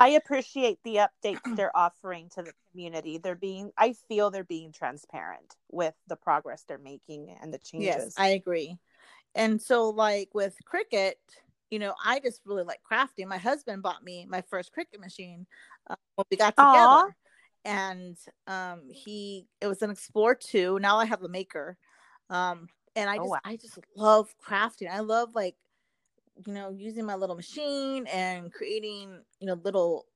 I 0.00 0.10
appreciate 0.10 0.78
the 0.84 1.00
updates 1.24 1.40
they're 1.56 1.76
offering 1.76 2.28
to 2.34 2.42
the 2.42 2.52
community. 2.70 3.18
They're 3.18 3.34
being, 3.34 3.72
I 3.76 3.94
feel 4.08 4.30
they're 4.30 4.44
being 4.44 4.72
transparent 4.72 5.56
with 5.70 5.94
the 6.06 6.16
progress 6.16 6.64
they're 6.66 6.78
making 6.78 7.34
and 7.42 7.52
the 7.52 7.58
changes. 7.58 7.84
Yes, 7.86 8.14
I 8.16 8.28
agree. 8.28 8.78
And 9.34 9.60
so, 9.60 9.90
like 9.90 10.30
with 10.34 10.56
Cricut, 10.72 11.14
you 11.70 11.78
know, 11.78 11.94
I 12.04 12.20
just 12.20 12.40
really 12.46 12.62
like 12.62 12.80
crafting. 12.90 13.26
My 13.26 13.38
husband 13.38 13.82
bought 13.82 14.02
me 14.02 14.26
my 14.28 14.42
first 14.42 14.70
Cricut 14.72 15.00
machine 15.00 15.46
uh, 15.90 15.96
when 16.14 16.24
we 16.30 16.36
got 16.36 16.56
together. 16.56 16.78
Aww. 16.78 17.10
And 17.64 18.16
um, 18.46 18.82
he, 18.90 19.46
it 19.60 19.66
was 19.66 19.82
an 19.82 19.90
Explore 19.90 20.36
2. 20.36 20.78
Now 20.78 20.96
I 20.98 21.04
have 21.04 21.22
a 21.22 21.28
Maker. 21.28 21.76
Um, 22.30 22.68
and 22.96 23.08
I 23.08 23.14
oh, 23.14 23.16
just, 23.16 23.26
oh, 23.26 23.30
wow. 23.30 23.40
I 23.44 23.56
just 23.56 23.78
love 23.96 24.34
crafting. 24.46 24.90
I 24.90 25.00
love 25.00 25.34
like 25.34 25.56
you 26.46 26.52
know, 26.52 26.70
using 26.70 27.04
my 27.04 27.14
little 27.14 27.36
machine 27.36 28.06
and 28.06 28.52
creating, 28.52 29.20
you 29.40 29.46
know, 29.46 29.54
little 29.64 30.06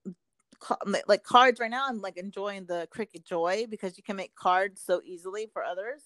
like 1.08 1.24
cards 1.24 1.58
right 1.60 1.70
now. 1.70 1.86
I'm 1.88 2.00
like 2.00 2.16
enjoying 2.16 2.66
the 2.66 2.88
Cricut 2.94 3.24
Joy 3.24 3.66
because 3.68 3.96
you 3.96 4.02
can 4.02 4.16
make 4.16 4.34
cards 4.34 4.80
so 4.84 5.00
easily 5.04 5.48
for 5.52 5.64
others. 5.64 6.02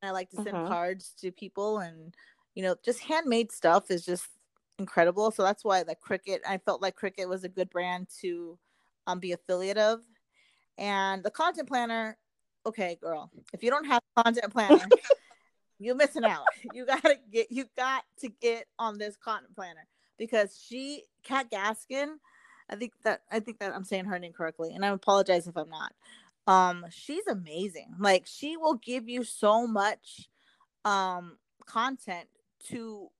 And 0.00 0.08
I 0.08 0.12
like 0.12 0.30
to 0.30 0.36
send 0.36 0.48
mm-hmm. 0.48 0.68
cards 0.68 1.12
to 1.20 1.32
people 1.32 1.78
and, 1.78 2.14
you 2.54 2.62
know, 2.62 2.76
just 2.84 3.00
handmade 3.00 3.52
stuff 3.52 3.90
is 3.90 4.04
just 4.04 4.26
incredible. 4.78 5.30
So 5.30 5.42
that's 5.42 5.64
why 5.64 5.82
the 5.82 5.96
Cricut, 5.96 6.38
I 6.48 6.58
felt 6.58 6.80
like 6.80 6.96
Cricut 6.96 7.28
was 7.28 7.44
a 7.44 7.48
good 7.48 7.68
brand 7.70 8.08
to 8.20 8.58
um, 9.06 9.18
be 9.18 9.32
affiliate 9.32 9.78
of. 9.78 10.00
And 10.78 11.22
the 11.24 11.30
content 11.30 11.68
planner, 11.68 12.16
okay, 12.66 12.98
girl, 13.00 13.30
if 13.52 13.62
you 13.62 13.70
don't 13.70 13.86
have 13.86 14.02
content 14.16 14.52
planner, 14.52 14.86
you're 15.78 15.94
missing 15.94 16.24
out. 16.24 16.44
You 16.74 16.86
gotta 16.86 17.16
get 17.32 17.50
you 17.50 17.66
got 17.76 18.04
to 18.20 18.28
get 18.28 18.66
on 18.78 18.98
this 18.98 19.16
content 19.16 19.54
planner 19.54 19.86
because 20.18 20.62
she 20.66 21.04
Kat 21.22 21.50
Gaskin, 21.50 22.14
I 22.68 22.76
think 22.76 22.92
that 23.04 23.22
I 23.30 23.40
think 23.40 23.58
that 23.60 23.74
I'm 23.74 23.84
saying 23.84 24.06
her 24.06 24.18
name 24.18 24.32
correctly, 24.32 24.72
and 24.74 24.84
I 24.84 24.88
apologize 24.88 25.46
if 25.46 25.56
I'm 25.56 25.70
not. 25.70 25.92
Um, 26.46 26.86
she's 26.90 27.26
amazing. 27.26 27.94
Like 27.98 28.26
she 28.26 28.56
will 28.56 28.74
give 28.74 29.08
you 29.08 29.24
so 29.24 29.66
much 29.66 30.28
um 30.84 31.38
content 31.66 32.28
to 32.70 33.10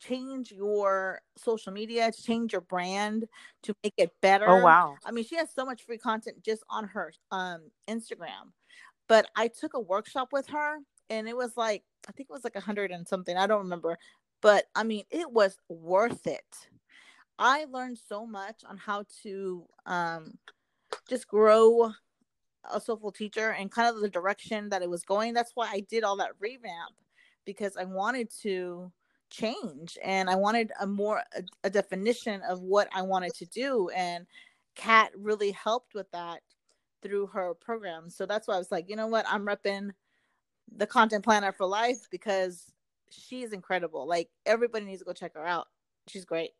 change 0.00 0.50
your 0.50 1.20
social 1.36 1.72
media, 1.72 2.10
to 2.10 2.22
change 2.22 2.52
your 2.52 2.60
brand, 2.60 3.28
to 3.62 3.74
make 3.84 3.94
it 3.96 4.10
better. 4.20 4.48
Oh 4.48 4.62
wow. 4.62 4.96
I 5.04 5.12
mean, 5.12 5.24
she 5.24 5.36
has 5.36 5.52
so 5.52 5.64
much 5.64 5.82
free 5.84 5.98
content 5.98 6.42
just 6.42 6.62
on 6.68 6.88
her 6.88 7.12
um 7.30 7.70
Instagram. 7.88 8.52
But 9.12 9.28
I 9.36 9.48
took 9.48 9.74
a 9.74 9.78
workshop 9.78 10.28
with 10.32 10.46
her 10.46 10.78
and 11.10 11.28
it 11.28 11.36
was 11.36 11.54
like 11.54 11.84
I 12.08 12.12
think 12.12 12.30
it 12.30 12.32
was 12.32 12.44
like 12.44 12.56
a 12.56 12.60
hundred 12.60 12.90
and 12.92 13.06
something. 13.06 13.36
I 13.36 13.46
don't 13.46 13.64
remember, 13.64 13.98
but 14.40 14.64
I 14.74 14.84
mean, 14.84 15.04
it 15.10 15.30
was 15.30 15.58
worth 15.68 16.26
it. 16.26 16.56
I 17.38 17.66
learned 17.70 17.98
so 17.98 18.24
much 18.24 18.62
on 18.66 18.78
how 18.78 19.04
to 19.22 19.66
um, 19.84 20.38
just 21.10 21.28
grow 21.28 21.92
a 22.72 22.80
soulful 22.80 23.12
teacher 23.12 23.50
and 23.50 23.70
kind 23.70 23.94
of 23.94 24.00
the 24.00 24.08
direction 24.08 24.70
that 24.70 24.80
it 24.80 24.88
was 24.88 25.04
going. 25.04 25.34
That's 25.34 25.52
why 25.54 25.68
I 25.70 25.80
did 25.80 26.04
all 26.04 26.16
that 26.16 26.30
revamp 26.40 26.94
because 27.44 27.76
I 27.76 27.84
wanted 27.84 28.30
to 28.44 28.90
change 29.28 29.98
and 30.02 30.30
I 30.30 30.36
wanted 30.36 30.72
a 30.80 30.86
more 30.86 31.22
a, 31.36 31.42
a 31.64 31.68
definition 31.68 32.40
of 32.48 32.62
what 32.62 32.88
I 32.94 33.02
wanted 33.02 33.34
to 33.34 33.44
do. 33.44 33.90
And 33.94 34.26
Kat 34.74 35.10
really 35.14 35.50
helped 35.50 35.92
with 35.92 36.10
that 36.12 36.40
through 37.02 37.26
her 37.28 37.54
program. 37.54 38.10
So 38.10 38.26
that's 38.26 38.48
why 38.48 38.54
I 38.54 38.58
was 38.58 38.70
like, 38.70 38.88
you 38.88 38.96
know 38.96 39.08
what, 39.08 39.26
I'm 39.28 39.46
repping 39.46 39.90
the 40.74 40.86
content 40.86 41.24
planner 41.24 41.52
for 41.52 41.66
life 41.66 42.06
because 42.10 42.72
she's 43.10 43.52
incredible. 43.52 44.06
Like 44.06 44.30
everybody 44.46 44.84
needs 44.84 45.00
to 45.00 45.04
go 45.04 45.12
check 45.12 45.34
her 45.34 45.46
out. 45.46 45.68
She's 46.08 46.24
great. 46.24 46.52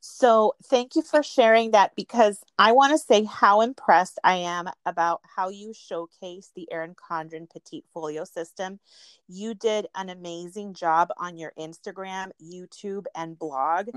So, 0.00 0.54
thank 0.64 0.96
you 0.96 1.02
for 1.02 1.22
sharing 1.22 1.72
that 1.72 1.94
because 1.96 2.42
I 2.58 2.72
want 2.72 2.92
to 2.92 2.98
say 2.98 3.24
how 3.24 3.60
impressed 3.60 4.18
I 4.24 4.36
am 4.36 4.68
about 4.86 5.20
how 5.36 5.48
you 5.48 5.72
showcase 5.72 6.50
the 6.54 6.70
Erin 6.72 6.94
Condren 6.94 7.50
Petite 7.50 7.84
Folio 7.92 8.24
system. 8.24 8.80
You 9.28 9.54
did 9.54 9.86
an 9.94 10.08
amazing 10.08 10.74
job 10.74 11.10
on 11.18 11.36
your 11.36 11.52
Instagram, 11.58 12.30
YouTube, 12.42 13.06
and 13.14 13.38
blog. 13.38 13.90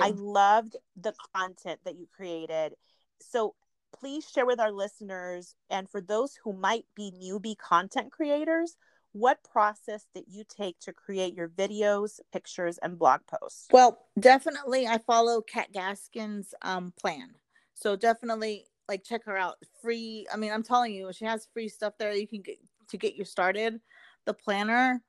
I 0.00 0.10
loved 0.10 0.76
the 1.00 1.14
content 1.34 1.80
that 1.84 1.96
you 1.96 2.06
created. 2.14 2.74
So, 3.20 3.54
please 3.98 4.28
share 4.28 4.46
with 4.46 4.60
our 4.60 4.72
listeners 4.72 5.54
and 5.70 5.88
for 5.88 6.00
those 6.00 6.38
who 6.42 6.52
might 6.52 6.84
be 6.94 7.12
newbie 7.22 7.56
content 7.56 8.10
creators 8.12 8.76
what 9.12 9.42
process 9.42 10.06
did 10.14 10.24
you 10.28 10.44
take 10.48 10.78
to 10.80 10.92
create 10.92 11.34
your 11.34 11.48
videos 11.48 12.20
pictures 12.32 12.78
and 12.78 12.98
blog 12.98 13.20
posts? 13.26 13.66
Well 13.72 13.98
definitely 14.18 14.86
i 14.86 14.98
follow 14.98 15.40
kat 15.40 15.72
gaskin's 15.72 16.54
um, 16.62 16.92
plan. 16.98 17.34
So 17.74 17.96
definitely 17.96 18.66
like 18.88 19.04
check 19.04 19.24
her 19.24 19.36
out. 19.36 19.56
Free 19.82 20.26
i 20.32 20.36
mean 20.36 20.52
i'm 20.52 20.62
telling 20.62 20.94
you 20.94 21.12
she 21.12 21.24
has 21.24 21.48
free 21.52 21.68
stuff 21.68 21.94
there 21.98 22.12
you 22.12 22.28
can 22.28 22.42
get 22.42 22.58
to 22.90 22.96
get 22.96 23.16
you 23.16 23.24
started. 23.24 23.80
The 24.26 24.34
planner 24.34 25.02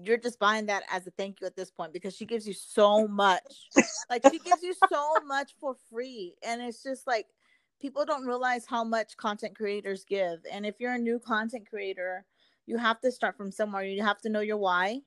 you're 0.00 0.16
just 0.16 0.38
buying 0.38 0.66
that 0.66 0.84
as 0.92 1.06
a 1.08 1.10
thank 1.10 1.40
you 1.40 1.46
at 1.46 1.56
this 1.56 1.72
point 1.72 1.92
because 1.92 2.14
she 2.14 2.24
gives 2.24 2.46
you 2.46 2.54
so 2.54 3.08
much. 3.08 3.68
Like 4.08 4.22
she 4.30 4.38
gives 4.38 4.62
you 4.62 4.74
so 4.88 5.14
much 5.26 5.54
for 5.60 5.74
free. 5.90 6.34
And 6.46 6.62
it's 6.62 6.82
just 6.82 7.06
like 7.06 7.26
people 7.80 8.04
don't 8.04 8.26
realize 8.26 8.66
how 8.66 8.84
much 8.84 9.16
content 9.16 9.56
creators 9.56 10.04
give. 10.04 10.40
And 10.50 10.66
if 10.66 10.76
you're 10.78 10.94
a 10.94 10.98
new 10.98 11.18
content 11.18 11.68
creator, 11.68 12.24
you 12.66 12.76
have 12.76 13.00
to 13.00 13.12
start 13.12 13.36
from 13.36 13.50
somewhere. 13.50 13.84
You 13.84 14.02
have 14.02 14.20
to 14.22 14.28
know 14.28 14.40
your 14.40 14.56
why 14.56 15.00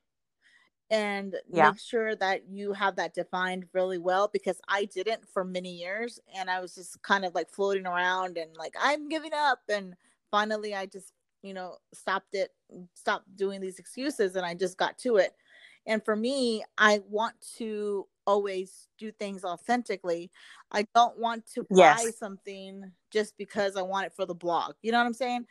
and 0.91 1.37
yeah. 1.49 1.71
make 1.71 1.79
sure 1.79 2.15
that 2.17 2.41
you 2.49 2.73
have 2.73 2.97
that 2.97 3.13
defined 3.13 3.65
really 3.73 3.97
well 3.97 4.29
because 4.31 4.59
I 4.67 4.85
didn't 4.85 5.27
for 5.27 5.45
many 5.45 5.71
years 5.71 6.19
and 6.35 6.49
I 6.49 6.59
was 6.59 6.75
just 6.75 7.01
kind 7.01 7.23
of 7.23 7.33
like 7.33 7.49
floating 7.49 7.87
around 7.87 8.37
and 8.37 8.55
like 8.57 8.75
I'm 8.79 9.07
giving 9.07 9.31
up 9.33 9.59
and 9.69 9.95
finally 10.29 10.75
I 10.75 10.85
just 10.85 11.13
you 11.43 11.53
know 11.53 11.77
stopped 11.93 12.33
it 12.35 12.51
stopped 12.93 13.33
doing 13.37 13.61
these 13.61 13.79
excuses 13.79 14.35
and 14.35 14.45
I 14.45 14.53
just 14.53 14.77
got 14.77 14.97
to 14.99 15.15
it 15.15 15.33
and 15.85 16.03
for 16.03 16.15
me 16.15 16.63
I 16.77 17.01
want 17.09 17.35
to 17.57 18.07
always 18.25 18.87
do 18.97 19.11
things 19.11 19.43
authentically. 19.43 20.31
I 20.71 20.85
don't 20.95 21.17
want 21.17 21.45
to 21.53 21.65
yes. 21.69 22.03
buy 22.03 22.11
something 22.11 22.91
just 23.11 23.37
because 23.37 23.75
I 23.75 23.81
want 23.81 24.05
it 24.05 24.13
for 24.13 24.25
the 24.25 24.35
blog. 24.35 24.75
You 24.81 24.91
know 24.91 24.99
what 24.99 25.07
I'm 25.07 25.13
saying? 25.13 25.45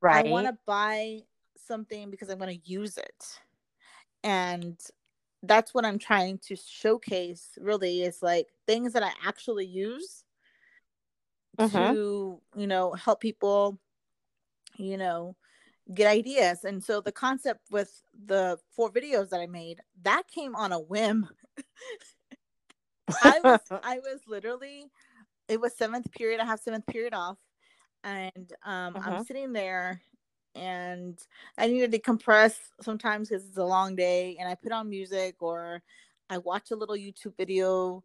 Right. 0.00 0.24
I 0.24 0.28
want 0.30 0.46
to 0.46 0.56
buy 0.66 1.20
something 1.66 2.10
because 2.10 2.28
I'm 2.28 2.38
going 2.38 2.58
to 2.58 2.70
use 2.70 2.96
it. 2.96 3.40
And 4.22 4.78
that's 5.42 5.74
what 5.74 5.84
I'm 5.84 5.98
trying 5.98 6.38
to 6.46 6.56
showcase 6.56 7.58
really 7.60 8.02
is 8.02 8.22
like 8.22 8.48
things 8.66 8.92
that 8.92 9.02
I 9.02 9.10
actually 9.26 9.66
use 9.66 10.24
uh-huh. 11.58 11.92
to, 11.92 12.40
you 12.56 12.66
know, 12.66 12.92
help 12.92 13.20
people, 13.20 13.78
you 14.76 14.96
know, 14.96 15.36
get 15.94 16.06
ideas. 16.06 16.64
And 16.64 16.82
so 16.82 17.00
the 17.00 17.12
concept 17.12 17.60
with 17.70 18.02
the 18.26 18.58
four 18.74 18.90
videos 18.90 19.30
that 19.30 19.40
I 19.40 19.46
made, 19.46 19.80
that 20.02 20.24
came 20.28 20.54
on 20.54 20.72
a 20.72 20.80
whim. 20.80 21.28
I 23.22 23.40
was 23.42 23.60
I 23.82 23.98
was 23.98 24.20
literally 24.26 24.86
it 25.48 25.60
was 25.60 25.76
seventh 25.76 26.10
period. 26.12 26.40
I 26.40 26.44
have 26.44 26.60
seventh 26.60 26.86
period 26.86 27.14
off. 27.14 27.38
And 28.04 28.52
um 28.64 28.96
uh-huh. 28.96 29.10
I'm 29.10 29.24
sitting 29.24 29.52
there 29.52 30.00
and 30.54 31.18
I 31.58 31.66
needed 31.66 31.92
to 31.92 31.98
decompress 31.98 32.56
sometimes 32.80 33.28
because 33.28 33.44
it's 33.46 33.58
a 33.58 33.64
long 33.64 33.94
day 33.94 34.36
and 34.38 34.48
I 34.48 34.54
put 34.54 34.72
on 34.72 34.88
music 34.88 35.36
or 35.40 35.82
I 36.28 36.38
watch 36.38 36.70
a 36.70 36.76
little 36.76 36.96
YouTube 36.96 37.36
video 37.36 38.02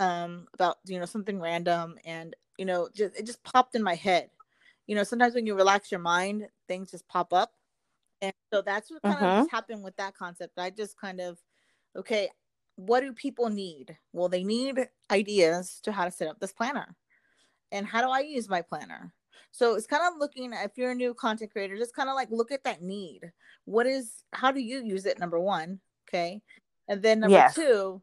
um 0.00 0.46
about 0.54 0.78
you 0.86 0.98
know 0.98 1.04
something 1.04 1.40
random 1.40 1.96
and 2.04 2.34
you 2.58 2.64
know 2.64 2.88
just 2.94 3.16
it 3.16 3.26
just 3.26 3.42
popped 3.44 3.74
in 3.74 3.82
my 3.82 3.94
head 3.94 4.30
you 4.86 4.94
know, 4.94 5.04
sometimes 5.04 5.34
when 5.34 5.46
you 5.46 5.54
relax 5.54 5.90
your 5.90 6.00
mind, 6.00 6.48
things 6.68 6.90
just 6.90 7.06
pop 7.08 7.32
up. 7.32 7.52
And 8.20 8.32
so 8.52 8.62
that's 8.62 8.90
what 8.90 9.02
kind 9.02 9.16
uh-huh. 9.16 9.42
of 9.42 9.50
happened 9.50 9.82
with 9.82 9.96
that 9.96 10.16
concept. 10.16 10.58
I 10.58 10.70
just 10.70 10.98
kind 11.00 11.20
of, 11.20 11.38
okay, 11.96 12.30
what 12.76 13.00
do 13.00 13.12
people 13.12 13.48
need? 13.48 13.96
Well, 14.12 14.28
they 14.28 14.44
need 14.44 14.88
ideas 15.10 15.80
to 15.84 15.92
how 15.92 16.04
to 16.04 16.10
set 16.10 16.28
up 16.28 16.40
this 16.40 16.52
planner. 16.52 16.96
And 17.70 17.86
how 17.86 18.02
do 18.02 18.10
I 18.10 18.20
use 18.20 18.48
my 18.48 18.62
planner? 18.62 19.12
So 19.50 19.74
it's 19.74 19.86
kind 19.86 20.02
of 20.06 20.18
looking 20.18 20.52
if 20.52 20.72
you're 20.76 20.92
a 20.92 20.94
new 20.94 21.14
content 21.14 21.52
creator, 21.52 21.76
just 21.76 21.94
kind 21.94 22.08
of 22.08 22.14
like 22.14 22.30
look 22.30 22.52
at 22.52 22.64
that 22.64 22.82
need. 22.82 23.32
What 23.64 23.86
is 23.86 24.24
how 24.32 24.50
do 24.50 24.60
you 24.60 24.82
use 24.82 25.04
it? 25.04 25.18
Number 25.18 25.38
one, 25.38 25.80
okay. 26.08 26.42
And 26.88 27.02
then 27.02 27.20
number 27.20 27.36
yes. 27.36 27.54
two, 27.54 28.02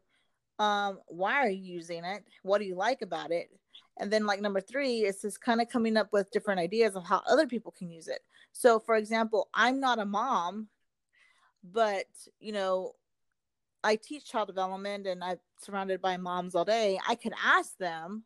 um, 0.58 1.00
why 1.06 1.36
are 1.36 1.48
you 1.50 1.74
using 1.74 2.04
it? 2.04 2.24
What 2.42 2.58
do 2.58 2.64
you 2.64 2.76
like 2.76 3.02
about 3.02 3.32
it? 3.32 3.50
And 3.98 4.10
then 4.10 4.24
like 4.24 4.40
number 4.40 4.60
three 4.60 5.00
is 5.00 5.20
just 5.22 5.40
kind 5.42 5.60
of 5.60 5.68
coming 5.68 5.96
up 5.96 6.12
with 6.12 6.30
different 6.30 6.60
ideas 6.60 6.96
of 6.96 7.04
how 7.04 7.22
other 7.28 7.46
people 7.46 7.72
can 7.72 7.90
use 7.90 8.08
it. 8.08 8.20
So 8.52 8.78
for 8.78 8.96
example, 8.96 9.48
I'm 9.52 9.80
not 9.80 9.98
a 9.98 10.06
mom, 10.06 10.68
but 11.62 12.06
you 12.38 12.52
know, 12.52 12.92
I 13.82 13.96
teach 13.96 14.30
child 14.30 14.48
development 14.48 15.06
and 15.06 15.22
I'm 15.24 15.38
surrounded 15.58 16.00
by 16.00 16.16
moms 16.16 16.54
all 16.54 16.64
day. 16.64 16.98
I 17.08 17.14
could 17.14 17.32
ask 17.42 17.76
them, 17.78 18.24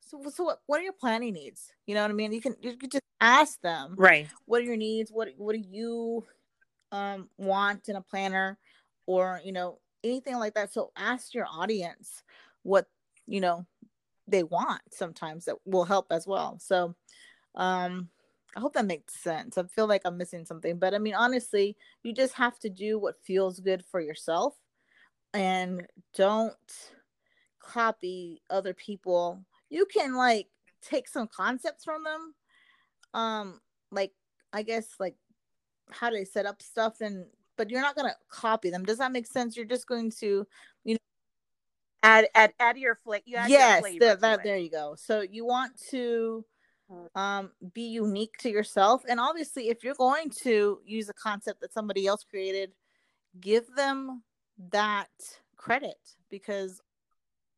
so 0.00 0.22
so 0.30 0.44
what, 0.44 0.60
what 0.66 0.80
are 0.80 0.84
your 0.84 0.92
planning 0.92 1.34
needs? 1.34 1.72
You 1.86 1.94
know 1.94 2.02
what 2.02 2.10
I 2.10 2.14
mean? 2.14 2.32
You 2.32 2.40
can 2.40 2.56
you 2.60 2.76
can 2.76 2.90
just 2.90 3.04
ask 3.20 3.60
them, 3.62 3.94
right? 3.96 4.28
What 4.46 4.60
are 4.60 4.64
your 4.64 4.76
needs? 4.76 5.10
What 5.10 5.28
what 5.36 5.54
do 5.54 5.62
you 5.66 6.24
um 6.92 7.28
want 7.38 7.88
in 7.88 7.96
a 7.96 8.02
planner, 8.02 8.58
or 9.06 9.40
you 9.44 9.52
know 9.52 9.78
anything 10.02 10.38
like 10.38 10.54
that? 10.54 10.72
So 10.72 10.92
ask 10.96 11.32
your 11.34 11.46
audience 11.50 12.22
what 12.62 12.86
you 13.26 13.40
know 13.40 13.64
they 14.26 14.42
want. 14.42 14.82
Sometimes 14.90 15.44
that 15.44 15.56
will 15.64 15.84
help 15.84 16.06
as 16.10 16.26
well. 16.26 16.58
So, 16.60 16.94
um, 17.54 18.08
I 18.56 18.60
hope 18.60 18.74
that 18.74 18.86
makes 18.86 19.20
sense. 19.20 19.58
I 19.58 19.64
feel 19.64 19.88
like 19.88 20.02
I'm 20.04 20.16
missing 20.16 20.44
something, 20.44 20.78
but 20.78 20.94
I 20.94 20.98
mean, 20.98 21.14
honestly, 21.14 21.76
you 22.02 22.12
just 22.12 22.34
have 22.34 22.58
to 22.60 22.70
do 22.70 22.98
what 22.98 23.22
feels 23.24 23.58
good 23.58 23.84
for 23.90 24.00
yourself 24.00 24.54
and 25.32 25.86
don't 26.14 26.54
copy 27.60 28.42
other 28.50 28.72
people. 28.72 29.44
You 29.70 29.86
can 29.86 30.14
like 30.14 30.48
take 30.82 31.08
some 31.08 31.26
concepts 31.26 31.84
from 31.84 32.04
them. 32.04 32.34
Um, 33.12 33.60
like 33.90 34.12
I 34.52 34.62
guess 34.62 34.86
like 35.00 35.16
how 35.90 36.10
they 36.10 36.24
set 36.24 36.46
up 36.46 36.62
stuff 36.62 37.00
and 37.00 37.26
but 37.56 37.70
you're 37.70 37.80
not 37.80 37.96
gonna 37.96 38.16
copy 38.28 38.70
them. 38.70 38.84
Does 38.84 38.98
that 38.98 39.12
make 39.12 39.26
sense? 39.26 39.56
You're 39.56 39.66
just 39.66 39.86
going 39.86 40.10
to, 40.20 40.46
you 40.84 40.94
know, 40.94 40.98
add 42.04 42.28
add 42.34 42.52
add 42.60 42.78
your 42.78 42.94
flavor. 42.94 43.24
Yes, 43.26 43.82
the, 43.82 44.16
that 44.20 44.44
there 44.44 44.58
you 44.58 44.70
go. 44.70 44.94
So 44.96 45.22
you 45.22 45.44
want 45.44 45.72
to 45.90 46.44
um 47.14 47.50
be 47.72 47.88
unique 47.88 48.36
to 48.38 48.50
yourself 48.50 49.02
and 49.08 49.18
obviously 49.18 49.70
if 49.70 49.82
you're 49.82 49.94
going 49.94 50.28
to 50.28 50.78
use 50.84 51.08
a 51.08 51.14
concept 51.14 51.60
that 51.62 51.72
somebody 51.72 52.06
else 52.06 52.24
created 52.28 52.72
give 53.40 53.64
them 53.74 54.22
that 54.70 55.08
credit 55.56 55.96
because 56.30 56.82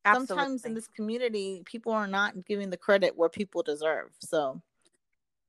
Absolutely. 0.05 0.29
sometimes 0.29 0.65
in 0.65 0.75
this 0.75 0.87
community 0.87 1.62
people 1.65 1.93
are 1.93 2.07
not 2.07 2.47
giving 2.47 2.71
the 2.71 2.76
credit 2.76 3.17
where 3.17 3.29
people 3.29 3.65
deserve 3.65 4.11
so 4.21 4.62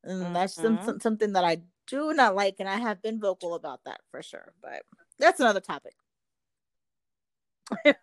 and 0.03 0.23
mm-hmm. 0.23 0.33
that's 0.33 0.55
some, 0.55 0.79
some, 0.83 0.99
something 0.99 1.33
that 1.33 1.43
i 1.43 1.57
do 1.85 2.13
not 2.13 2.35
like 2.35 2.55
and 2.59 2.67
i 2.67 2.77
have 2.77 3.01
been 3.03 3.19
vocal 3.19 3.53
about 3.53 3.81
that 3.85 4.01
for 4.09 4.23
sure 4.23 4.53
but 4.61 4.81
that's 5.19 5.39
another 5.39 5.61
topic 5.61 5.93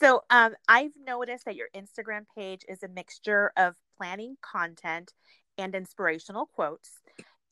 so 0.00 0.22
um, 0.30 0.54
I've 0.68 0.92
noticed 1.06 1.44
that 1.44 1.56
your 1.56 1.68
Instagram 1.76 2.24
page 2.36 2.64
is 2.68 2.82
a 2.82 2.88
mixture 2.88 3.52
of 3.56 3.74
planning 3.96 4.36
content 4.42 5.12
and 5.58 5.74
inspirational 5.74 6.46
quotes. 6.46 7.00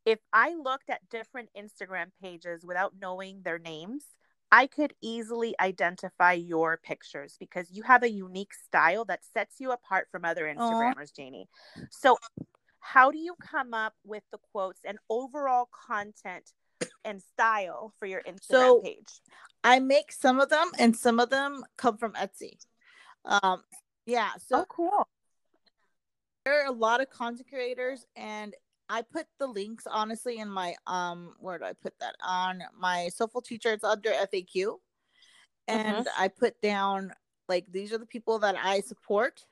If 0.07 0.19
I 0.33 0.55
looked 0.55 0.91
at 0.91 1.09
different 1.11 1.51
Instagram 1.57 2.07
pages 2.23 2.65
without 2.65 2.95
knowing 3.01 3.43
their 3.43 3.59
names, 3.59 4.05
I 4.53 4.67
could 4.67 4.95
easily 5.01 5.55
identify 5.61 6.33
your 6.33 6.79
pictures 6.83 7.37
because 7.39 7.71
you 7.71 7.83
have 7.85 8.03
a 8.03 8.11
unique 8.11 8.53
style 8.55 9.05
that 9.05 9.21
sets 9.33 9.57
you 9.61 9.71
apart 9.71 10.09
from 10.11 10.25
other 10.25 10.45
Instagrammers, 10.45 11.13
Aww. 11.13 11.17
Janie. 11.17 11.49
So, 11.91 12.17
how 12.81 13.11
do 13.11 13.19
you 13.19 13.35
come 13.41 13.75
up 13.75 13.95
with 14.05 14.23
the 14.33 14.39
quotes 14.53 14.81
and 14.85 14.99
overall 15.09 15.69
content 15.87 16.53
and 17.05 17.23
style 17.23 17.93
for 17.99 18.07
your 18.07 18.23
Instagram 18.23 18.41
so, 18.41 18.81
page? 18.81 19.21
I 19.63 19.79
make 19.79 20.13
some 20.13 20.41
of 20.41 20.49
them, 20.49 20.71
and 20.79 20.97
some 20.97 21.21
of 21.21 21.31
them 21.31 21.65
come 21.77 21.99
from 21.99 22.13
Etsy. 22.13 22.59
Um, 23.25 23.63
yeah. 24.07 24.31
So 24.39 24.61
oh, 24.61 24.65
cool. 24.69 25.09
There 26.45 26.63
are 26.63 26.69
a 26.69 26.73
lot 26.73 27.01
of 27.01 27.11
content 27.11 27.49
creators, 27.49 28.07
and 28.17 28.55
I 28.89 29.03
put 29.03 29.27
the 29.39 29.47
links 29.47 29.87
honestly 29.87 30.39
in 30.39 30.49
my 30.49 30.75
um. 30.87 31.35
Where 31.39 31.59
do 31.59 31.65
I 31.65 31.75
put 31.75 31.95
that 32.01 32.17
on 32.23 32.63
my 32.79 33.09
Soulful 33.15 33.43
Teacher? 33.43 33.73
It's 33.73 33.85
under 33.85 34.11
FAQ, 34.11 34.77
and 35.69 36.07
mm-hmm. 36.07 36.23
I 36.23 36.29
put 36.29 36.61
down 36.61 37.13
like 37.49 37.67
these 37.71 37.93
are 37.93 37.99
the 37.99 38.07
people 38.07 38.39
that 38.41 38.57
I 38.61 38.81
support, 38.81 39.45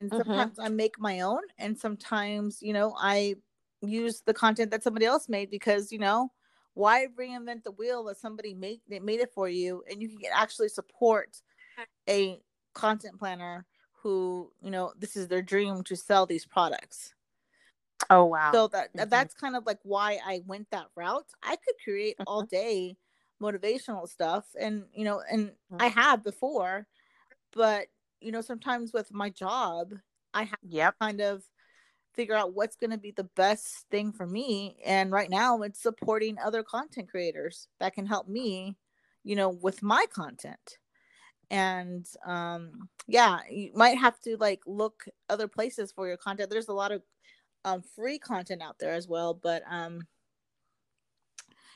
and 0.00 0.10
mm-hmm. 0.10 0.18
sometimes. 0.18 0.58
I 0.58 0.68
make 0.68 1.00
my 1.00 1.20
own, 1.20 1.42
and 1.58 1.78
sometimes 1.78 2.58
you 2.60 2.74
know 2.74 2.94
I 2.98 3.36
use 3.80 4.22
the 4.24 4.34
content 4.34 4.70
that 4.70 4.82
somebody 4.82 5.06
else 5.06 5.28
made 5.28 5.50
because 5.50 5.90
you 5.90 5.98
know 5.98 6.30
why 6.74 7.06
reinvent 7.18 7.64
the 7.64 7.70
wheel 7.72 8.04
that 8.04 8.18
somebody 8.18 8.54
made 8.54 8.80
they 8.88 9.00
made 9.00 9.20
it 9.20 9.32
for 9.34 9.48
you 9.48 9.82
and 9.90 10.00
you 10.00 10.08
can 10.08 10.30
actually 10.34 10.68
support 10.68 11.36
a 12.08 12.40
content 12.74 13.18
planner 13.18 13.66
who 14.02 14.50
you 14.62 14.70
know 14.70 14.92
this 14.98 15.16
is 15.16 15.28
their 15.28 15.42
dream 15.42 15.82
to 15.82 15.96
sell 15.96 16.26
these 16.26 16.46
products 16.46 17.14
oh 18.10 18.24
wow 18.24 18.50
so 18.52 18.68
that 18.68 18.94
mm-hmm. 18.94 19.08
that's 19.08 19.34
kind 19.34 19.54
of 19.54 19.64
like 19.66 19.78
why 19.82 20.18
i 20.26 20.40
went 20.46 20.66
that 20.70 20.86
route 20.96 21.26
i 21.42 21.56
could 21.56 21.74
create 21.84 22.16
mm-hmm. 22.16 22.24
all 22.26 22.42
day 22.42 22.96
motivational 23.40 24.08
stuff 24.08 24.44
and 24.58 24.84
you 24.92 25.04
know 25.04 25.22
and 25.30 25.48
mm-hmm. 25.48 25.76
i 25.80 25.88
have 25.88 26.24
before 26.24 26.86
but 27.52 27.86
you 28.20 28.32
know 28.32 28.40
sometimes 28.40 28.92
with 28.92 29.12
my 29.12 29.28
job 29.30 29.92
i 30.32 30.44
have 30.44 30.58
yep. 30.62 30.94
kind 31.00 31.20
of 31.20 31.42
figure 32.14 32.34
out 32.34 32.54
what's 32.54 32.76
going 32.76 32.90
to 32.90 32.98
be 32.98 33.12
the 33.12 33.28
best 33.36 33.86
thing 33.90 34.12
for 34.12 34.26
me. 34.26 34.76
And 34.84 35.10
right 35.10 35.30
now 35.30 35.62
it's 35.62 35.82
supporting 35.82 36.36
other 36.38 36.62
content 36.62 37.10
creators 37.10 37.68
that 37.80 37.94
can 37.94 38.06
help 38.06 38.28
me 38.28 38.76
you 39.24 39.36
know 39.36 39.50
with 39.50 39.82
my 39.82 40.06
content. 40.12 40.78
And 41.50 42.06
um 42.24 42.88
yeah 43.06 43.40
you 43.50 43.72
might 43.74 43.98
have 43.98 44.20
to 44.20 44.36
like 44.38 44.60
look 44.66 45.04
other 45.28 45.48
places 45.48 45.92
for 45.92 46.06
your 46.08 46.16
content. 46.16 46.50
There's 46.50 46.68
a 46.68 46.74
lot 46.74 46.92
of 46.92 47.02
um 47.64 47.82
free 47.94 48.18
content 48.18 48.62
out 48.62 48.78
there 48.78 48.92
as 48.92 49.06
well 49.06 49.34
but 49.34 49.62
um 49.70 50.00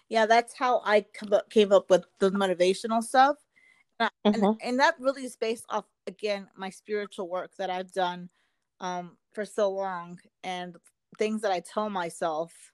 yeah 0.09 0.27
that's 0.27 0.57
how 0.57 0.83
i 0.85 1.05
came 1.51 1.73
up 1.73 1.91
with 1.91 2.05
the 2.19 2.31
motivational 2.31 3.03
stuff. 3.03 3.37
And, 3.99 4.11
mm-hmm. 4.27 4.45
and, 4.45 4.57
and 4.63 4.81
that 4.81 4.97
really 5.01 5.25
is 5.25 5.37
based 5.37 5.65
off 5.69 5.85
again 6.07 6.49
my 6.57 6.71
spiritual 6.71 7.29
work 7.29 7.53
that 7.59 7.71
i've 7.71 7.93
done 7.93 8.29
um 8.81 9.17
for 9.37 9.45
so 9.45 9.71
long 9.71 10.19
and 10.43 10.77
things 11.19 11.43
that 11.43 11.53
I 11.53 11.61
tell 11.61 11.91
myself 11.91 12.73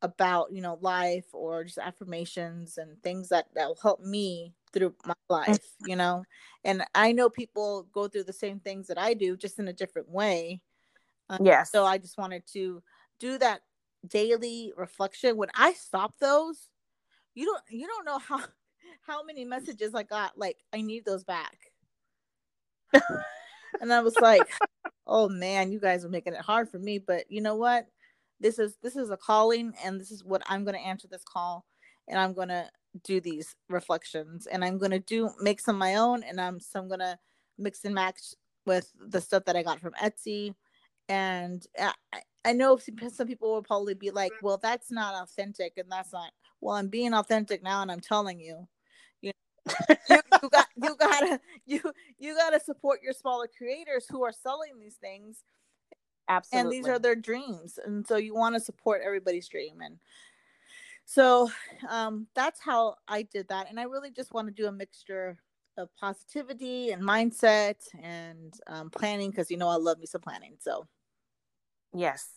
about, 0.00 0.52
you 0.52 0.62
know, 0.62 0.78
life 0.80 1.26
or 1.32 1.64
just 1.64 1.78
affirmations 1.78 2.78
and 2.78 3.02
things 3.02 3.28
that 3.30 3.46
that 3.56 3.66
will 3.66 3.78
help 3.82 4.00
me 4.00 4.54
through 4.72 4.94
my 5.04 5.14
mm. 5.14 5.16
life, 5.28 5.66
you 5.84 5.96
know. 5.96 6.22
And 6.64 6.84
I 6.94 7.10
know 7.10 7.28
people 7.28 7.88
go 7.92 8.06
through 8.06 8.24
the 8.24 8.32
same 8.32 8.60
things 8.60 8.86
that 8.86 8.96
I 8.96 9.12
do 9.12 9.36
just 9.36 9.58
in 9.58 9.66
a 9.66 9.72
different 9.72 10.08
way. 10.08 10.62
Um, 11.28 11.44
yes. 11.44 11.72
So 11.72 11.84
I 11.84 11.98
just 11.98 12.16
wanted 12.16 12.44
to 12.52 12.80
do 13.18 13.36
that 13.38 13.62
daily 14.06 14.72
reflection. 14.76 15.36
When 15.36 15.50
I 15.52 15.72
stop 15.72 16.14
those, 16.20 16.68
you 17.34 17.44
don't 17.44 17.62
you 17.68 17.88
don't 17.88 18.06
know 18.06 18.18
how 18.18 18.40
how 19.04 19.24
many 19.24 19.44
messages 19.44 19.96
I 19.96 20.04
got 20.04 20.38
like 20.38 20.58
I 20.72 20.80
need 20.80 21.04
those 21.04 21.24
back. 21.24 21.56
and 23.80 23.92
I 23.92 24.00
was 24.00 24.14
like, 24.20 24.48
oh 25.06 25.28
man, 25.28 25.72
you 25.72 25.80
guys 25.80 26.04
are 26.04 26.08
making 26.10 26.34
it 26.34 26.40
hard 26.40 26.68
for 26.68 26.78
me. 26.78 26.98
But 26.98 27.30
you 27.30 27.40
know 27.40 27.56
what? 27.56 27.86
This 28.40 28.58
is 28.58 28.76
this 28.82 28.96
is 28.96 29.10
a 29.10 29.16
calling, 29.16 29.72
and 29.84 30.00
this 30.00 30.10
is 30.10 30.24
what 30.24 30.42
I'm 30.46 30.64
going 30.64 30.76
to 30.76 30.86
answer 30.86 31.08
this 31.08 31.24
call, 31.24 31.64
and 32.08 32.18
I'm 32.18 32.34
going 32.34 32.48
to 32.48 32.68
do 33.02 33.20
these 33.20 33.54
reflections, 33.68 34.46
and 34.46 34.64
I'm 34.64 34.78
going 34.78 34.90
to 34.90 34.98
do 34.98 35.30
make 35.40 35.60
some 35.60 35.78
my 35.78 35.96
own, 35.96 36.22
and 36.22 36.40
I'm 36.40 36.60
so 36.60 36.80
I'm 36.80 36.88
going 36.88 37.00
to 37.00 37.18
mix 37.58 37.84
and 37.84 37.94
match 37.94 38.34
with 38.66 38.92
the 38.98 39.20
stuff 39.20 39.44
that 39.44 39.56
I 39.56 39.62
got 39.62 39.80
from 39.80 39.92
Etsy, 39.92 40.54
and 41.08 41.66
I, 41.78 41.92
I 42.44 42.52
know 42.52 42.78
some 42.78 43.26
people 43.26 43.52
will 43.52 43.62
probably 43.62 43.94
be 43.94 44.10
like, 44.10 44.32
well, 44.42 44.58
that's 44.58 44.90
not 44.90 45.14
authentic, 45.22 45.74
and 45.78 45.90
that's 45.90 46.12
not. 46.12 46.30
Well, 46.60 46.76
I'm 46.76 46.88
being 46.88 47.14
authentic 47.14 47.62
now, 47.62 47.82
and 47.82 47.90
I'm 47.90 48.00
telling 48.00 48.40
you, 48.40 48.66
you, 50.08 50.20
you 50.42 50.48
got 50.50 50.66
you 50.76 50.96
gotta 50.96 51.40
you 51.66 51.80
you 52.18 52.34
gotta 52.34 52.60
support 52.60 53.00
your 53.02 53.12
smaller 53.12 53.48
creators 53.56 54.06
who 54.10 54.22
are 54.24 54.32
selling 54.32 54.78
these 54.78 54.94
things. 54.94 55.44
Absolutely 56.28 56.60
and 56.60 56.72
these 56.72 56.90
are 56.90 56.98
their 56.98 57.14
dreams. 57.14 57.78
And 57.84 58.06
so 58.06 58.16
you 58.16 58.34
want 58.34 58.54
to 58.54 58.60
support 58.60 59.02
everybody's 59.04 59.48
dream. 59.48 59.80
And 59.80 59.98
so 61.04 61.50
um 61.88 62.26
that's 62.34 62.60
how 62.60 62.96
i 63.08 63.22
did 63.22 63.48
that. 63.48 63.68
And 63.68 63.78
i 63.78 63.84
really 63.84 64.10
just 64.10 64.32
want 64.32 64.48
to 64.48 64.54
do 64.54 64.68
a 64.68 64.72
mixture 64.72 65.38
of 65.78 65.94
positivity 65.96 66.90
and 66.90 67.02
mindset 67.02 67.76
and 68.02 68.54
um, 68.66 68.88
planning 68.88 69.30
because 69.30 69.50
you 69.50 69.58
know 69.58 69.68
i 69.68 69.76
love 69.76 69.98
me 69.98 70.06
some 70.06 70.20
planning 70.20 70.56
so. 70.58 70.86
Yes. 71.94 72.28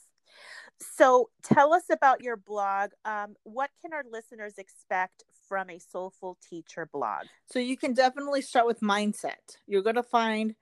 So 0.79 1.29
tell 1.43 1.73
us 1.73 1.83
about 1.91 2.21
your 2.21 2.37
blog. 2.37 2.91
Um, 3.03 3.35
what 3.43 3.69
can 3.81 3.93
our 3.93 4.03
listeners 4.09 4.57
expect 4.57 5.23
from 5.49 5.69
a 5.69 5.79
soulful 5.79 6.38
teacher 6.49 6.88
blog? 6.93 7.25
So 7.47 7.59
you 7.59 7.75
can 7.75 7.93
definitely 7.93 8.41
start 8.41 8.67
with 8.67 8.79
mindset. 8.79 9.57
You're 9.67 9.81
going 9.81 9.95
to 9.95 10.03
find 10.03 10.55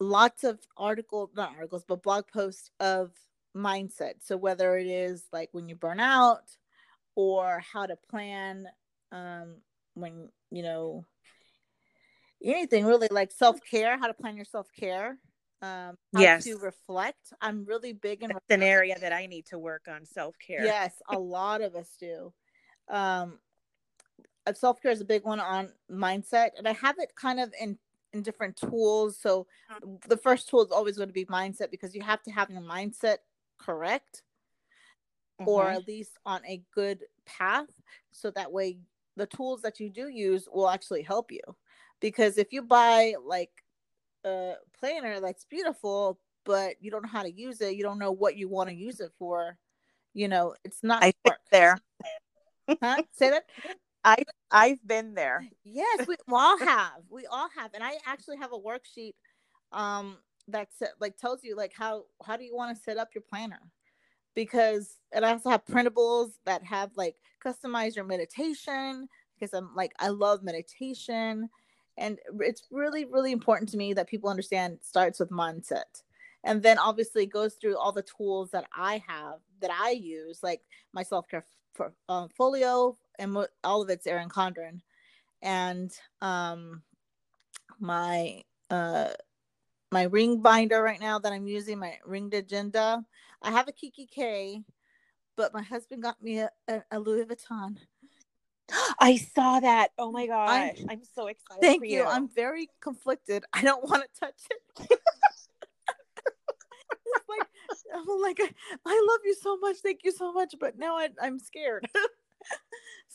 lots 0.00 0.44
of 0.44 0.58
articles, 0.76 1.30
not 1.34 1.54
articles, 1.56 1.84
but 1.88 2.02
blog 2.02 2.24
posts 2.30 2.70
of 2.80 3.12
mindset. 3.56 4.14
So 4.20 4.36
whether 4.36 4.76
it 4.76 4.88
is 4.88 5.24
like 5.32 5.48
when 5.52 5.68
you 5.68 5.76
burn 5.76 6.00
out 6.00 6.50
or 7.14 7.62
how 7.72 7.86
to 7.86 7.96
plan 8.10 8.66
um, 9.12 9.56
when, 9.94 10.28
you 10.50 10.62
know, 10.62 11.06
anything 12.44 12.84
really 12.84 13.08
like 13.10 13.30
self 13.30 13.60
care, 13.70 13.96
how 13.96 14.08
to 14.08 14.14
plan 14.14 14.36
your 14.36 14.44
self 14.44 14.66
care 14.78 15.16
um 15.62 15.96
yes. 16.18 16.44
to 16.44 16.58
reflect 16.58 17.32
i'm 17.40 17.64
really 17.64 17.92
big 17.92 18.22
in 18.22 18.30
That's 18.30 18.44
an 18.50 18.62
area 18.62 18.96
that 19.00 19.12
i 19.12 19.26
need 19.26 19.46
to 19.46 19.58
work 19.58 19.86
on 19.88 20.04
self-care 20.04 20.64
yes 20.64 20.92
a 21.08 21.18
lot 21.18 21.62
of 21.62 21.76
us 21.76 21.88
do 21.98 22.32
um 22.90 23.38
uh, 24.46 24.52
self-care 24.52 24.90
is 24.90 25.00
a 25.00 25.04
big 25.04 25.24
one 25.24 25.40
on 25.40 25.68
mindset 25.90 26.50
and 26.58 26.66
i 26.66 26.72
have 26.72 26.96
it 26.98 27.14
kind 27.16 27.40
of 27.40 27.52
in 27.60 27.78
in 28.12 28.22
different 28.22 28.56
tools. 28.56 29.18
So 29.20 29.46
the 30.06 30.16
first 30.16 30.48
tool 30.48 30.64
is 30.64 30.70
always 30.70 30.96
going 30.96 31.08
to 31.08 31.14
be 31.14 31.24
mindset 31.26 31.70
because 31.70 31.94
you 31.94 32.02
have 32.02 32.22
to 32.24 32.30
have 32.30 32.50
your 32.50 32.60
mindset 32.60 33.18
correct 33.58 34.22
mm-hmm. 35.40 35.48
or 35.48 35.68
at 35.68 35.86
least 35.86 36.18
on 36.26 36.40
a 36.46 36.62
good 36.74 37.04
path 37.24 37.68
so 38.10 38.30
that 38.32 38.50
way 38.50 38.78
the 39.16 39.26
tools 39.26 39.62
that 39.62 39.78
you 39.78 39.88
do 39.88 40.08
use 40.08 40.48
will 40.52 40.68
actually 40.68 41.02
help 41.02 41.30
you 41.30 41.40
because 42.00 42.38
if 42.38 42.52
you 42.52 42.62
buy 42.62 43.14
like 43.24 43.50
a 44.24 44.54
planner 44.78 45.20
that's 45.20 45.44
beautiful 45.44 46.18
but 46.44 46.74
you 46.80 46.90
don't 46.90 47.02
know 47.02 47.08
how 47.08 47.22
to 47.22 47.30
use 47.30 47.60
it 47.60 47.76
you 47.76 47.82
don't 47.84 47.98
know 47.98 48.10
what 48.10 48.36
you 48.36 48.48
want 48.48 48.68
to 48.68 48.74
use 48.74 48.98
it 48.98 49.12
for 49.16 49.56
you 50.12 50.26
know 50.26 50.54
it's 50.64 50.82
not 50.82 51.04
I 51.04 51.12
work. 51.24 51.38
there 51.52 51.78
huh 52.82 53.02
say 53.12 53.30
that 53.30 53.44
I 54.04 54.16
I've 54.50 54.86
been 54.86 55.14
there. 55.14 55.46
Yes, 55.64 56.06
we 56.06 56.16
all 56.30 56.58
have. 56.58 57.02
We 57.10 57.26
all 57.26 57.48
have, 57.56 57.72
and 57.74 57.82
I 57.84 57.94
actually 58.06 58.36
have 58.38 58.52
a 58.52 58.58
worksheet 58.58 59.14
um 59.72 60.18
that's 60.48 60.82
like 61.00 61.16
tells 61.16 61.42
you 61.44 61.56
like 61.56 61.72
how 61.74 62.04
how 62.24 62.36
do 62.36 62.44
you 62.44 62.54
want 62.54 62.76
to 62.76 62.82
set 62.82 62.98
up 62.98 63.10
your 63.14 63.22
planner 63.22 63.60
because 64.34 64.98
and 65.12 65.24
I 65.26 65.32
also 65.32 65.50
have 65.50 65.64
printables 65.66 66.32
that 66.46 66.64
have 66.64 66.90
like 66.96 67.16
customize 67.44 67.96
your 67.96 68.04
meditation 68.04 69.08
because 69.38 69.54
I'm 69.54 69.74
like 69.76 69.92
I 69.98 70.08
love 70.08 70.42
meditation 70.42 71.50
and 71.98 72.18
it's 72.40 72.64
really 72.70 73.04
really 73.06 73.32
important 73.32 73.70
to 73.70 73.76
me 73.76 73.94
that 73.94 74.08
people 74.08 74.30
understand 74.30 74.78
starts 74.82 75.20
with 75.20 75.30
mindset 75.30 76.02
and 76.44 76.62
then 76.62 76.78
obviously 76.78 77.26
goes 77.26 77.54
through 77.54 77.78
all 77.78 77.92
the 77.92 78.02
tools 78.04 78.50
that 78.52 78.66
I 78.76 79.02
have 79.06 79.40
that 79.60 79.70
I 79.72 79.90
use 79.90 80.40
like 80.42 80.62
my 80.92 81.02
self-care 81.02 81.44
for, 81.74 81.92
um, 82.08 82.28
folio 82.30 82.98
and 83.18 83.36
all 83.64 83.82
of 83.82 83.90
it's 83.90 84.06
Erin 84.06 84.28
Condren 84.28 84.80
and 85.42 85.92
um 86.20 86.82
my 87.80 88.42
uh 88.70 89.08
my 89.90 90.04
ring 90.04 90.40
binder 90.40 90.82
right 90.82 91.00
now 91.00 91.18
that 91.18 91.32
I'm 91.32 91.46
using, 91.46 91.78
my 91.78 91.98
ringed 92.06 92.32
agenda. 92.32 93.04
I 93.42 93.50
have 93.50 93.68
a 93.68 93.72
kikki.K, 93.72 94.62
but 95.36 95.52
my 95.52 95.60
husband 95.60 96.02
got 96.02 96.20
me 96.22 96.38
a, 96.38 96.50
a, 96.66 96.82
a 96.92 96.98
Louis 96.98 97.26
Vuitton. 97.26 97.76
I 98.98 99.16
saw 99.16 99.60
that. 99.60 99.90
Oh 99.98 100.10
my 100.10 100.26
gosh. 100.26 100.76
I'm, 100.80 100.86
I'm 100.88 101.02
so 101.14 101.26
excited. 101.26 101.60
Thank 101.60 101.84
you. 101.84 101.98
you. 101.98 102.06
I'm 102.06 102.28
very 102.28 102.70
conflicted. 102.80 103.44
I 103.52 103.62
don't 103.62 103.86
want 103.88 104.02
to 104.02 104.20
touch 104.20 104.40
it. 104.50 104.98
like 107.28 107.48
I'm 107.94 108.20
like 108.22 108.40
I, 108.40 108.50
I 108.86 109.06
love 109.10 109.20
you 109.24 109.34
so 109.34 109.58
much. 109.58 109.76
Thank 109.82 110.00
you 110.04 110.12
so 110.12 110.32
much. 110.32 110.54
But 110.58 110.78
now 110.78 110.96
I, 110.96 111.08
I'm 111.20 111.38
scared. 111.38 111.86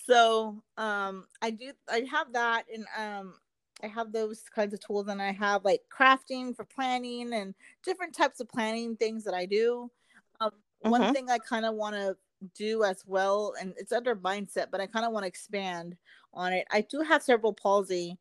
so 0.07 0.63
um 0.77 1.25
I 1.41 1.51
do 1.51 1.71
I 1.89 2.07
have 2.09 2.33
that 2.33 2.65
and 2.73 2.85
um 2.97 3.35
I 3.83 3.87
have 3.87 4.11
those 4.11 4.43
kinds 4.53 4.73
of 4.73 4.79
tools 4.79 5.07
and 5.07 5.21
I 5.21 5.31
have 5.31 5.63
like 5.63 5.81
crafting 5.95 6.55
for 6.55 6.65
planning 6.65 7.33
and 7.33 7.53
different 7.83 8.15
types 8.15 8.39
of 8.39 8.49
planning 8.49 8.95
things 8.95 9.23
that 9.25 9.33
I 9.33 9.45
do. 9.45 9.91
Um, 10.39 10.49
mm-hmm. 10.49 10.89
One 10.89 11.13
thing 11.13 11.29
I 11.29 11.37
kind 11.37 11.65
of 11.65 11.75
want 11.75 11.95
to 11.95 12.17
do 12.55 12.83
as 12.83 13.03
well, 13.05 13.53
and 13.59 13.73
it's 13.77 13.91
under 13.91 14.15
mindset, 14.15 14.67
but 14.71 14.81
I 14.81 14.87
kind 14.87 15.05
of 15.05 15.11
want 15.11 15.23
to 15.23 15.27
expand 15.27 15.95
on 16.33 16.53
it. 16.53 16.65
I 16.71 16.81
do 16.81 17.01
have 17.01 17.21
cerebral 17.21 17.53
palsy 17.53 18.17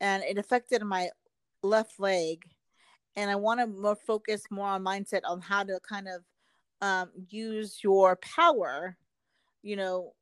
and 0.00 0.22
it 0.24 0.38
affected 0.38 0.82
my 0.82 1.10
left 1.62 2.00
leg. 2.00 2.44
And 3.14 3.30
I 3.30 3.36
want 3.36 3.60
to 3.60 3.66
more 3.66 3.96
focus 3.96 4.42
more 4.50 4.66
on 4.66 4.84
mindset 4.84 5.22
on 5.24 5.40
how 5.40 5.62
to 5.62 5.80
kind 5.88 6.08
of 6.08 6.22
um, 6.82 7.10
use 7.28 7.78
your 7.82 8.16
power, 8.16 8.96
you 9.62 9.76
know, 9.76 10.12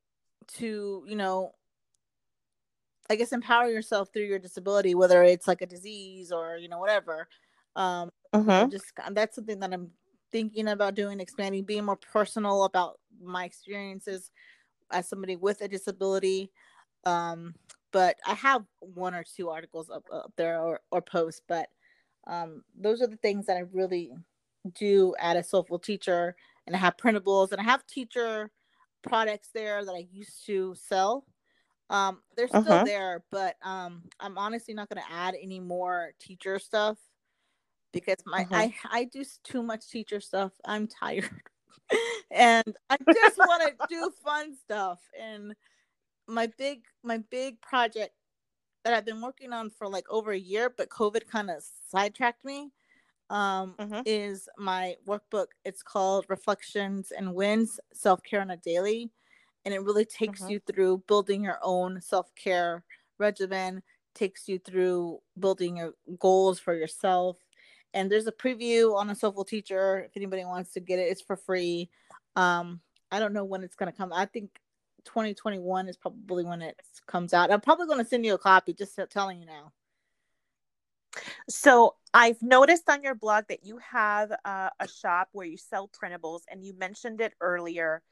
to, 0.48 1.04
you 1.06 1.16
know, 1.16 1.54
I 3.10 3.16
guess 3.16 3.32
empower 3.32 3.68
yourself 3.68 4.08
through 4.12 4.24
your 4.24 4.38
disability, 4.38 4.94
whether 4.94 5.22
it's 5.22 5.46
like 5.46 5.60
a 5.60 5.66
disease 5.66 6.32
or 6.32 6.56
you 6.56 6.68
know 6.68 6.78
whatever. 6.78 7.28
Um, 7.76 8.10
mm-hmm. 8.34 8.70
just 8.70 8.86
that's 9.12 9.36
something 9.36 9.60
that 9.60 9.72
I'm 9.72 9.90
thinking 10.32 10.68
about 10.68 10.94
doing, 10.94 11.20
expanding, 11.20 11.64
being 11.64 11.84
more 11.84 11.96
personal 11.96 12.64
about 12.64 12.98
my 13.22 13.44
experiences 13.44 14.30
as 14.90 15.08
somebody 15.08 15.36
with 15.36 15.60
a 15.60 15.68
disability. 15.68 16.50
Um, 17.04 17.54
but 17.92 18.16
I 18.26 18.34
have 18.34 18.64
one 18.80 19.14
or 19.14 19.24
two 19.24 19.50
articles 19.50 19.90
up, 19.90 20.04
up 20.12 20.32
there 20.36 20.60
or, 20.60 20.80
or 20.90 21.00
posts, 21.00 21.42
but 21.46 21.68
um, 22.26 22.64
those 22.76 23.02
are 23.02 23.06
the 23.06 23.18
things 23.18 23.46
that 23.46 23.56
I 23.56 23.64
really 23.72 24.10
do 24.74 25.14
at 25.20 25.36
a 25.36 25.44
soulful 25.44 25.78
teacher, 25.78 26.34
and 26.66 26.74
I 26.74 26.78
have 26.78 26.96
printables 26.96 27.52
and 27.52 27.60
I 27.60 27.64
have 27.64 27.86
teacher 27.86 28.50
products 29.04 29.50
there 29.54 29.84
that 29.84 29.94
I 29.94 30.06
used 30.10 30.46
to 30.46 30.74
sell 30.74 31.24
um, 31.90 32.20
they're 32.36 32.48
still 32.48 32.60
uh-huh. 32.60 32.84
there, 32.84 33.24
but 33.30 33.56
um, 33.62 34.02
I'm 34.18 34.38
honestly 34.38 34.74
not 34.74 34.88
going 34.88 35.02
to 35.02 35.12
add 35.12 35.34
any 35.40 35.60
more 35.60 36.12
teacher 36.18 36.58
stuff 36.58 36.98
because 37.92 38.16
my 38.26 38.42
uh-huh. 38.42 38.56
I 38.56 38.74
I 38.90 39.04
do 39.04 39.24
too 39.44 39.62
much 39.62 39.88
teacher 39.88 40.20
stuff. 40.20 40.52
I'm 40.64 40.86
tired, 40.86 41.30
and 42.30 42.74
I 42.88 42.96
just 43.12 43.38
want 43.38 43.62
to 43.62 43.86
do 43.88 44.10
fun 44.24 44.56
stuff. 44.56 45.00
And 45.20 45.54
my 46.26 46.50
big 46.58 46.80
my 47.02 47.18
big 47.30 47.60
project 47.60 48.14
that 48.84 48.94
I've 48.94 49.06
been 49.06 49.20
working 49.20 49.52
on 49.52 49.70
for 49.70 49.86
like 49.86 50.06
over 50.10 50.32
a 50.32 50.38
year, 50.38 50.72
but 50.74 50.88
COVID 50.88 51.26
kind 51.26 51.50
of 51.50 51.62
sidetracked 51.90 52.44
me. 52.44 52.70
Um, 53.30 53.74
uh-huh. 53.78 54.02
is 54.04 54.48
my 54.58 54.96
workbook. 55.08 55.46
It's 55.64 55.82
called 55.82 56.26
Reflections 56.28 57.10
and 57.10 57.34
Wins 57.34 57.80
Self 57.92 58.22
Care 58.22 58.42
on 58.42 58.50
a 58.50 58.56
Daily 58.58 59.10
and 59.64 59.72
it 59.72 59.82
really 59.82 60.04
takes 60.04 60.42
mm-hmm. 60.42 60.52
you 60.52 60.60
through 60.60 61.02
building 61.06 61.44
your 61.44 61.58
own 61.62 62.00
self-care 62.00 62.82
regimen 63.18 63.82
takes 64.14 64.48
you 64.48 64.58
through 64.58 65.18
building 65.38 65.78
your 65.78 65.92
goals 66.18 66.58
for 66.58 66.74
yourself 66.74 67.38
and 67.94 68.10
there's 68.10 68.26
a 68.26 68.32
preview 68.32 68.94
on 68.94 69.10
a 69.10 69.14
soulful 69.14 69.44
teacher 69.44 70.04
if 70.06 70.16
anybody 70.16 70.44
wants 70.44 70.72
to 70.72 70.80
get 70.80 70.98
it 70.98 71.10
it's 71.10 71.22
for 71.22 71.36
free 71.36 71.88
um 72.36 72.80
i 73.10 73.18
don't 73.18 73.32
know 73.32 73.44
when 73.44 73.62
it's 73.62 73.76
going 73.76 73.90
to 73.90 73.96
come 73.96 74.12
i 74.12 74.24
think 74.24 74.50
2021 75.04 75.88
is 75.88 75.96
probably 75.96 76.44
when 76.44 76.62
it 76.62 76.80
comes 77.06 77.34
out 77.34 77.50
i'm 77.50 77.60
probably 77.60 77.86
going 77.86 77.98
to 77.98 78.08
send 78.08 78.24
you 78.24 78.34
a 78.34 78.38
copy 78.38 78.72
just 78.72 78.98
telling 79.10 79.40
you 79.40 79.46
now 79.46 79.72
so 81.48 81.94
I've 82.16 82.40
noticed 82.40 82.88
on 82.88 83.02
your 83.02 83.16
blog 83.16 83.46
that 83.48 83.66
you 83.66 83.78
have 83.78 84.30
uh, 84.44 84.70
a 84.78 84.86
shop 84.86 85.30
where 85.32 85.46
you 85.46 85.56
sell 85.56 85.88
printables, 85.88 86.42
and 86.48 86.64
you 86.64 86.72
mentioned 86.78 87.20
it 87.20 87.34
earlier. 87.40 88.02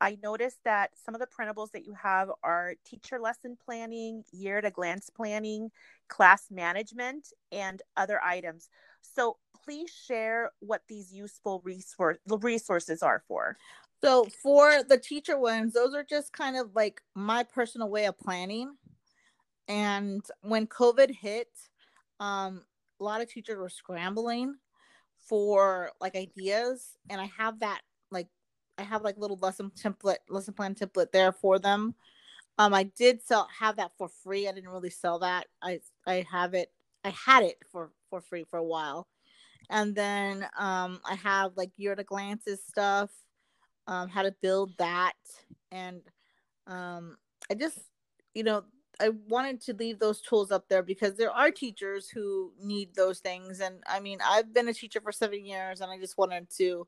I 0.00 0.18
noticed 0.20 0.58
that 0.64 0.90
some 1.04 1.14
of 1.14 1.20
the 1.20 1.28
printables 1.28 1.70
that 1.70 1.86
you 1.86 1.94
have 1.94 2.28
are 2.42 2.74
teacher 2.84 3.20
lesson 3.20 3.56
planning, 3.64 4.24
year 4.32 4.58
a 4.58 4.70
glance 4.72 5.10
planning, 5.10 5.70
class 6.08 6.46
management, 6.50 7.28
and 7.52 7.80
other 7.96 8.20
items. 8.20 8.68
So 9.00 9.36
please 9.64 9.92
share 10.08 10.50
what 10.58 10.82
these 10.88 11.12
useful 11.12 11.62
resource 11.64 12.18
resources 12.26 13.00
are 13.00 13.22
for. 13.28 13.56
So 14.02 14.26
for 14.42 14.82
the 14.82 14.98
teacher 14.98 15.38
ones, 15.38 15.74
those 15.74 15.94
are 15.94 16.02
just 16.02 16.32
kind 16.32 16.56
of 16.56 16.74
like 16.74 17.00
my 17.14 17.44
personal 17.44 17.88
way 17.88 18.06
of 18.06 18.18
planning. 18.18 18.74
And 19.68 20.24
when 20.40 20.66
COVID 20.66 21.12
hit, 21.12 21.46
um, 22.18 22.62
a 23.02 23.04
lot 23.04 23.20
of 23.20 23.28
teachers 23.28 23.58
were 23.58 23.68
scrambling 23.68 24.54
for 25.28 25.90
like 26.00 26.14
ideas, 26.14 26.96
and 27.10 27.20
I 27.20 27.30
have 27.36 27.58
that 27.60 27.80
like 28.12 28.28
I 28.78 28.82
have 28.82 29.02
like 29.02 29.18
little 29.18 29.38
lesson 29.38 29.72
template, 29.76 30.18
lesson 30.28 30.54
plan 30.54 30.76
template 30.76 31.10
there 31.10 31.32
for 31.32 31.58
them. 31.58 31.96
Um, 32.58 32.72
I 32.72 32.84
did 32.84 33.20
sell 33.22 33.48
have 33.58 33.76
that 33.76 33.90
for 33.98 34.08
free. 34.08 34.46
I 34.46 34.52
didn't 34.52 34.70
really 34.70 34.90
sell 34.90 35.18
that. 35.18 35.48
I 35.62 35.80
I 36.06 36.24
have 36.30 36.54
it. 36.54 36.72
I 37.02 37.10
had 37.10 37.42
it 37.42 37.56
for 37.72 37.90
for 38.08 38.20
free 38.20 38.44
for 38.48 38.58
a 38.58 38.64
while, 38.64 39.08
and 39.68 39.96
then 39.96 40.46
um, 40.56 41.00
I 41.04 41.16
have 41.16 41.56
like 41.56 41.72
year 41.76 41.96
to 41.96 42.04
glances 42.04 42.62
stuff, 42.68 43.10
um, 43.88 44.08
how 44.08 44.22
to 44.22 44.34
build 44.42 44.78
that, 44.78 45.14
and 45.72 46.02
um, 46.68 47.16
I 47.50 47.54
just 47.54 47.80
you 48.32 48.44
know 48.44 48.62
I 49.00 49.10
wanted 49.28 49.60
to 49.62 49.74
leave 49.74 49.98
those 49.98 50.20
tools 50.20 50.52
up 50.52 50.68
there 50.68 50.82
because 50.82 51.14
there 51.14 51.30
are 51.30 51.50
teachers 51.50 52.08
who 52.08 52.52
need 52.62 52.94
those 52.94 53.20
things, 53.20 53.60
and 53.60 53.82
I 53.86 54.00
mean 54.00 54.18
I've 54.24 54.52
been 54.52 54.68
a 54.68 54.74
teacher 54.74 55.00
for 55.00 55.12
seven 55.12 55.44
years, 55.44 55.80
and 55.80 55.90
I 55.90 55.98
just 55.98 56.18
wanted 56.18 56.48
to 56.58 56.86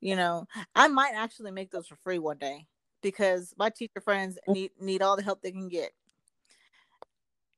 you 0.00 0.16
know 0.16 0.46
i 0.74 0.88
might 0.88 1.12
actually 1.14 1.50
make 1.50 1.70
those 1.70 1.86
for 1.86 1.96
free 1.96 2.18
one 2.18 2.38
day 2.38 2.66
because 3.02 3.54
my 3.58 3.70
teacher 3.70 4.00
friends 4.00 4.38
mm. 4.48 4.54
need 4.54 4.70
need 4.80 5.02
all 5.02 5.16
the 5.16 5.22
help 5.22 5.42
they 5.42 5.50
can 5.50 5.68
get 5.68 5.92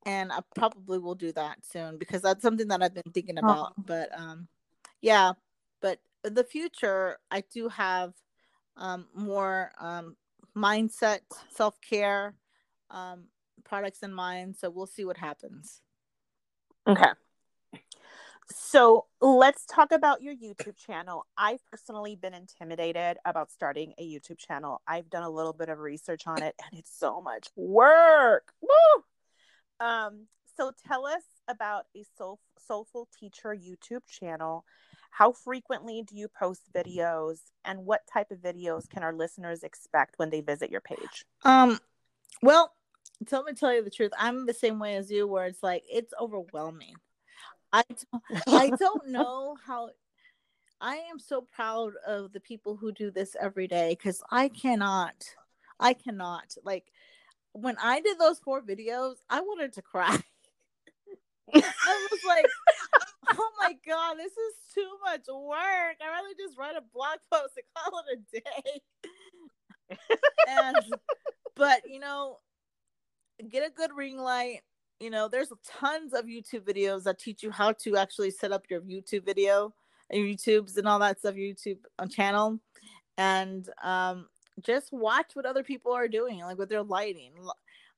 and 0.07 0.33
i 0.33 0.39
probably 0.55 0.99
will 0.99 1.15
do 1.15 1.33
that 1.33 1.57
soon 1.65 1.99
because 1.99 2.23
that's 2.23 2.43
something 2.43 2.69
that 2.69 2.83
i've 2.83 2.95
been 2.95 3.13
thinking 3.13 3.39
about 3.39 3.73
oh. 3.79 3.83
but 3.87 4.09
um 4.19 4.47
yeah 5.01 5.33
but 5.81 5.99
in 6.25 6.35
the 6.35 6.45
future 6.45 7.19
i 7.31 7.43
do 7.53 7.69
have 7.69 8.15
um 8.77 9.07
more 9.15 9.73
um 9.81 10.17
mindset 10.57 11.21
self-care 11.51 12.35
um 12.91 13.25
products 13.65 14.03
in 14.03 14.13
mind 14.13 14.57
so 14.57 14.71
we'll 14.71 14.87
see 14.87 15.05
what 15.05 15.17
happens 15.17 15.81
okay 16.87 17.11
so 18.51 19.05
let's 19.21 19.67
talk 19.67 19.93
about 19.93 20.23
your 20.23 20.35
YouTube 20.35 20.77
channel. 20.77 21.27
I've 21.37 21.61
personally 21.71 22.17
been 22.17 22.33
intimidated 22.33 23.19
about 23.25 23.51
starting 23.51 23.93
a 23.99 24.03
YouTube 24.03 24.39
channel. 24.39 24.81
I've 24.87 25.11
done 25.11 25.23
a 25.23 25.29
little 25.31 25.53
bit 25.53 25.69
of 25.69 25.79
research 25.79 26.27
on 26.27 26.43
it 26.43 26.55
and 26.59 26.79
it's 26.79 26.97
so 26.97 27.21
much 27.21 27.49
work. 27.57 28.53
Woo! 28.63 29.87
Um, 29.87 30.29
So 30.57 30.73
tell 30.87 31.07
us 31.07 31.23
about 31.47 31.85
a 31.95 32.05
soul, 32.17 32.41
Soulful 32.59 33.09
Teacher 33.19 33.55
YouTube 33.55 34.07
channel. 34.09 34.65
How 35.11 35.33
frequently 35.33 36.03
do 36.03 36.17
you 36.17 36.29
post 36.29 36.63
videos 36.75 37.39
and 37.65 37.85
what 37.85 38.01
type 38.13 38.31
of 38.31 38.39
videos 38.39 38.89
can 38.89 39.03
our 39.03 39.15
listeners 39.15 39.63
expect 39.63 40.19
when 40.19 40.31
they 40.31 40.41
visit 40.41 40.71
your 40.71 40.81
page? 40.81 41.25
Um 41.45 41.79
well, 42.43 42.73
tell 43.27 43.43
me 43.43 43.53
tell 43.53 43.75
you 43.75 43.83
the 43.83 43.91
truth. 43.91 44.13
I'm 44.19 44.47
the 44.47 44.55
same 44.55 44.79
way 44.79 44.97
as 44.97 45.11
you 45.11 45.27
where 45.27 45.47
it's 45.47 45.63
like 45.63 45.85
it's 45.89 46.15
overwhelming. 46.21 46.95
I 47.73 47.83
don't, 47.89 48.43
I 48.47 48.71
don't 48.71 49.09
know 49.09 49.57
how 49.67 49.91
I 50.81 50.97
am 50.97 51.19
so 51.19 51.43
proud 51.55 51.93
of 52.07 52.33
the 52.33 52.41
people 52.41 52.77
who 52.77 52.93
do 52.93 53.11
this 53.11 53.37
every 53.41 53.67
day 53.67 53.97
cuz 53.97 54.23
I 54.31 54.49
cannot 54.49 55.25
I 55.81 55.95
cannot 55.95 56.55
like 56.65 56.93
when 57.53 57.77
I 57.83 58.01
did 58.01 58.19
those 58.19 58.39
four 58.39 58.63
videos, 58.63 59.17
I 59.29 59.41
wanted 59.41 59.73
to 59.75 59.83
cry. 59.83 60.17
I 61.55 62.09
was 62.11 62.21
like, 62.27 62.45
oh 63.31 63.51
my 63.61 63.77
god, 63.87 64.17
this 64.19 64.33
is 64.33 64.55
too 64.75 64.91
much 65.05 65.23
work. 65.29 65.97
I'd 66.01 66.09
rather 66.09 66.35
just 66.39 66.59
write 66.59 66.77
a 66.77 66.83
blog 66.95 67.19
post 67.33 67.55
and 67.57 67.65
call 67.75 68.01
it 68.01 68.19
a 68.19 68.41
day. 68.41 69.97
and 70.47 70.77
but 71.55 71.83
you 71.89 72.01
know, 72.01 72.39
get 73.51 73.67
a 73.67 73.71
good 73.71 73.91
ring 73.97 74.19
light. 74.19 74.61
You 75.01 75.11
know, 75.11 75.29
there's 75.29 75.53
tons 75.65 76.13
of 76.13 76.25
YouTube 76.25 76.63
videos 76.63 77.05
that 77.05 77.19
teach 77.19 77.43
you 77.43 77.51
how 77.51 77.73
to 77.73 77.97
actually 77.97 78.31
set 78.31 78.53
up 78.53 78.65
your 78.69 78.81
YouTube 78.81 79.25
video 79.25 79.73
and 80.11 80.21
YouTubes 80.21 80.77
and 80.77 80.89
all 80.89 80.99
that 80.99 81.21
stuff, 81.21 81.35
YouTube 81.35 81.79
uh, 81.99 82.07
channel. 82.07 82.59
And 83.17 83.69
um, 83.83 84.27
just 84.63 84.93
watch 84.93 85.31
what 85.35 85.47
other 85.47 85.63
people 85.63 85.93
are 85.93 86.09
doing, 86.09 86.41
like 86.41 86.59
with 86.59 86.69
their 86.69 86.83
lighting. 86.83 87.33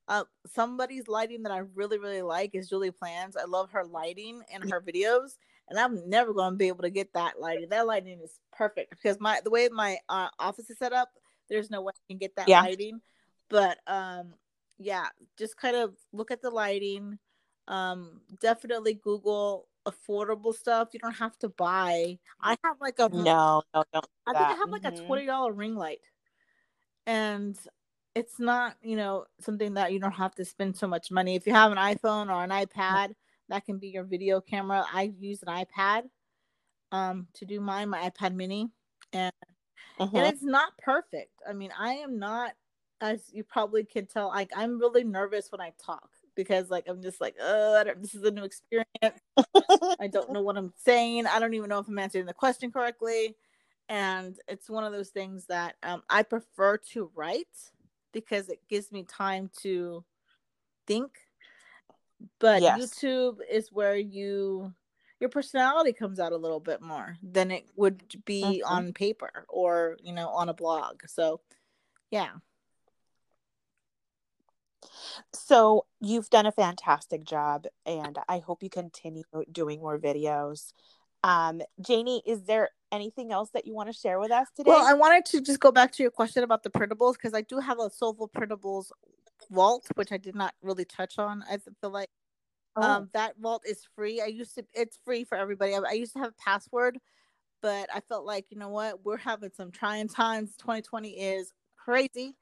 Uh, 0.09 0.25
somebody's 0.47 1.09
lighting 1.09 1.43
that 1.45 1.53
I 1.53 1.59
really, 1.75 1.99
really 1.99 2.23
like 2.23 2.51
is 2.55 2.69
Julie 2.69 2.91
Plans. 2.91 3.37
I 3.37 3.45
love 3.45 3.71
her 3.71 3.85
lighting 3.85 4.43
and 4.53 4.69
her 4.71 4.81
videos, 4.81 5.37
and 5.69 5.79
I'm 5.79 6.09
never 6.09 6.33
going 6.35 6.53
to 6.53 6.57
be 6.57 6.69
able 6.69 6.83
to 6.83 6.91
get 6.91 7.13
that 7.15 7.41
lighting. 7.41 7.69
That 7.69 7.87
lighting 7.87 8.21
is 8.21 8.41
perfect 8.53 8.91
because 8.91 9.21
my 9.21 9.41
the 9.45 9.51
way 9.51 9.69
my 9.71 9.99
uh, 10.09 10.29
office 10.39 10.69
is 10.69 10.79
set 10.79 10.93
up, 10.93 11.11
there's 11.49 11.71
no 11.71 11.83
way 11.83 11.93
I 11.95 12.13
can 12.13 12.19
get 12.19 12.35
that 12.37 12.49
yeah. 12.49 12.63
lighting. 12.63 13.01
But 13.49 13.79
um, 13.87 14.35
yeah, 14.81 15.09
just 15.39 15.57
kind 15.59 15.77
of 15.77 15.95
look 16.13 16.31
at 16.31 16.41
the 16.41 16.51
lighting. 16.51 17.19
Um, 17.69 18.23
definitely 18.41 18.95
Google 18.95 19.69
affordable 19.87 20.55
stuff. 20.55 20.89
You 20.93 21.01
don't 21.01 21.13
have 21.13 21.39
to 21.41 21.51
buy. 21.51 22.19
I 22.41 22.57
have 22.65 22.77
like 22.81 22.99
a 22.99 23.09
no, 23.11 23.63
no, 23.75 23.85
no. 23.93 24.01
I 24.27 24.33
think 24.33 24.47
I 24.47 24.55
have 24.55 24.71
like 24.71 24.83
mm-hmm. 24.83 25.03
a 25.03 25.07
twenty 25.07 25.27
dollar 25.27 25.53
ring 25.53 25.77
light, 25.77 26.01
and 27.07 27.59
it's 28.15 28.41
not 28.41 28.77
you 28.83 28.97
know 28.97 29.27
something 29.39 29.75
that 29.75 29.93
you 29.93 30.01
don't 30.01 30.13
have 30.13 30.35
to 30.37 30.45
spend 30.45 30.77
so 30.77 30.87
much 30.87 31.11
money 31.11 31.37
if 31.37 31.47
you 31.47 31.53
have 31.53 31.71
an 31.71 31.79
iphone 31.79 32.29
or 32.29 32.43
an 32.43 32.51
ipad 32.51 33.15
that 33.49 33.65
can 33.65 33.79
be 33.79 33.89
your 33.89 34.03
video 34.03 34.41
camera 34.41 34.85
i 34.93 35.13
use 35.19 35.45
an 35.47 35.65
ipad 35.65 36.03
um 36.91 37.29
to 37.35 37.45
do 37.45 37.61
mine 37.61 37.89
my 37.89 38.11
ipad 38.11 38.35
mini 38.35 38.69
and 39.13 39.33
uh-huh. 40.01 40.11
and 40.13 40.27
it's 40.27 40.43
not 40.43 40.77
perfect 40.79 41.31
i 41.49 41.53
mean 41.53 41.71
i 41.79 41.95
am 41.95 42.19
not 42.19 42.53
as 43.01 43.23
you 43.33 43.43
probably 43.43 43.85
can 43.85 44.07
tell 44.07 44.29
like 44.29 44.51
i'm 44.57 44.79
really 44.79 45.05
nervous 45.05 45.51
when 45.51 45.61
i 45.61 45.73
talk 45.85 46.11
because 46.35 46.71
like 46.71 46.85
i'm 46.89 47.03
just 47.03 47.21
like 47.21 47.35
oh 47.41 47.85
this 47.99 48.15
is 48.15 48.23
a 48.25 48.31
new 48.31 48.45
experience 48.45 49.21
i 50.01 50.07
don't 50.07 50.33
know 50.33 50.43
what 50.43 50.57
i'm 50.57 50.73
saying 50.77 51.27
i 51.27 51.39
don't 51.39 51.55
even 51.55 51.69
know 51.69 51.79
if 51.79 51.89
i'm 51.89 51.99
answering 51.99 52.27
the 52.27 52.35
question 52.35 52.71
correctly 52.71 53.35
and 53.89 54.39
it's 54.47 54.71
one 54.71 54.85
of 54.85 54.93
those 54.93 55.09
things 55.09 55.47
that 55.47 55.75
um, 55.83 56.03
i 56.09 56.23
prefer 56.23 56.77
to 56.77 57.11
write 57.15 57.47
because 58.13 58.49
it 58.49 58.61
gives 58.69 58.93
me 58.93 59.05
time 59.05 59.51
to 59.63 60.05
think. 60.87 61.11
But 62.39 62.63
yes. 62.63 62.81
YouTube 62.81 63.39
is 63.51 63.73
where 63.73 63.97
you 63.97 64.75
your 65.21 65.31
personality 65.31 65.93
comes 65.93 66.19
out 66.19 66.33
a 66.33 66.37
little 66.37 66.61
bit 66.61 66.81
more 66.81 67.17
than 67.23 67.51
it 67.51 67.67
would 67.77 68.03
be 68.25 68.43
mm-hmm. 68.43 68.73
on 68.73 68.93
paper 68.93 69.45
or, 69.49 69.99
you 70.03 70.15
know, 70.15 70.29
on 70.29 70.49
a 70.49 70.55
blog. 70.55 71.03
So, 71.07 71.41
yeah. 72.11 72.31
So, 75.33 75.87
you've 76.01 76.31
done 76.31 76.47
a 76.47 76.53
fantastic 76.53 77.25
job 77.25 77.67
and 77.87 78.19
I 78.29 78.39
hope 78.39 78.63
you 78.63 78.71
continue 78.71 79.25
doing 79.53 79.81
more 79.81 79.99
videos. 79.99 80.73
Um, 81.23 81.61
Janie, 81.81 82.23
is 82.27 82.45
there 82.45 82.71
anything 82.93 83.33
else 83.33 83.51
that 83.51 83.67
you 83.67 83.75
want 83.75 83.89
to 83.89 83.93
share 83.93 84.19
with 84.19 84.31
us 84.31 84.49
today? 84.57 84.71
Well, 84.71 84.87
I 84.87 84.95
wanted 84.95 85.27
to 85.27 85.41
just 85.41 85.61
go 85.61 85.71
back 85.71 85.93
to 85.93 86.03
your 86.03 86.11
question 86.11 86.43
about 86.43 86.63
the 86.63 86.71
printables 86.71 87.15
because 87.15 87.35
I 87.35 87.43
do 87.43 87.59
have 87.59 87.79
a 87.79 87.91
Soulful 87.91 88.29
Printables 88.29 88.91
vault, 89.51 89.87
which 89.95 90.13
I 90.13 90.17
did 90.17 90.35
not 90.35 90.55
really 90.63 90.85
touch 90.85 91.19
on. 91.19 91.45
I 91.51 91.59
feel 91.81 91.91
like 91.91 92.11
oh. 92.77 92.83
um, 92.83 93.11
that 93.13 93.35
vault 93.39 93.63
is 93.67 93.87
free. 93.95 94.21
I 94.21 94.27
used 94.27 94.55
to, 94.57 94.65
it's 94.75 94.99
free 95.05 95.25
for 95.25 95.37
everybody. 95.37 95.75
I, 95.75 95.81
I 95.81 95.93
used 95.93 96.15
to 96.15 96.21
have 96.21 96.31
a 96.31 96.43
password, 96.43 96.99
but 97.63 97.89
I 97.95 98.01
felt 98.01 98.25
like, 98.25 98.47
you 98.51 98.59
know 98.59 98.71
what, 98.71 99.05
we're 99.05 99.19
having 99.19 99.51
some 99.57 99.71
trying 99.71 100.09
times. 100.09 100.57
2020 100.59 101.11
is 101.11 101.53
crazy. 101.77 102.35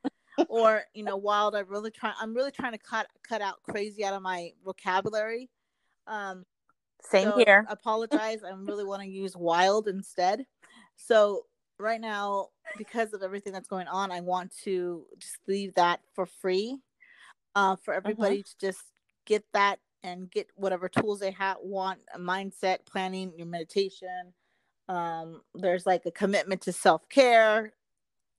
Or 0.48 0.82
you 0.94 1.02
know 1.02 1.16
wild 1.16 1.54
i 1.54 1.60
really 1.60 1.90
try 1.90 2.12
i'm 2.20 2.34
really 2.34 2.50
trying 2.50 2.72
to 2.72 2.78
cut 2.78 3.06
cut 3.26 3.40
out 3.40 3.56
crazy 3.62 4.04
out 4.04 4.14
of 4.14 4.22
my 4.22 4.50
vocabulary 4.64 5.48
um 6.06 6.44
same 7.02 7.30
so 7.30 7.38
here. 7.38 7.66
apologize. 7.68 8.42
I 8.44 8.50
really 8.50 8.84
want 8.84 9.02
to 9.02 9.08
use 9.08 9.36
wild 9.36 9.88
instead. 9.88 10.44
So 10.96 11.42
right 11.78 12.00
now, 12.00 12.48
because 12.76 13.12
of 13.12 13.22
everything 13.22 13.52
that's 13.52 13.68
going 13.68 13.86
on, 13.86 14.10
I 14.10 14.20
want 14.20 14.52
to 14.64 15.06
just 15.18 15.38
leave 15.46 15.74
that 15.74 16.00
for 16.14 16.26
free. 16.26 16.78
Uh, 17.54 17.76
for 17.76 17.92
uh-huh. 17.94 18.02
everybody 18.04 18.42
to 18.42 18.58
just 18.60 18.82
get 19.26 19.44
that 19.52 19.78
and 20.02 20.30
get 20.30 20.48
whatever 20.54 20.88
tools 20.88 21.18
they 21.18 21.32
have 21.32 21.56
want 21.60 21.98
a 22.14 22.18
mindset 22.18 22.78
planning 22.86 23.32
your 23.36 23.48
meditation 23.48 24.32
um 24.88 25.42
there's 25.56 25.84
like 25.84 26.06
a 26.06 26.10
commitment 26.12 26.60
to 26.60 26.72
self-care 26.72 27.72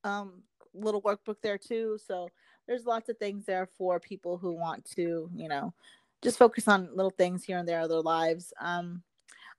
um 0.05 0.41
little 0.73 1.01
workbook 1.01 1.37
there 1.41 1.57
too 1.57 1.97
so 2.05 2.29
there's 2.67 2.85
lots 2.85 3.09
of 3.09 3.17
things 3.17 3.45
there 3.45 3.67
for 3.77 3.99
people 3.99 4.37
who 4.37 4.53
want 4.53 4.85
to 4.85 5.29
you 5.35 5.47
know 5.47 5.73
just 6.21 6.37
focus 6.37 6.67
on 6.67 6.89
little 6.93 7.11
things 7.11 7.43
here 7.43 7.57
and 7.57 7.67
there 7.67 7.81
of 7.81 7.89
their 7.89 8.01
lives. 8.01 8.53
Um, 8.59 9.03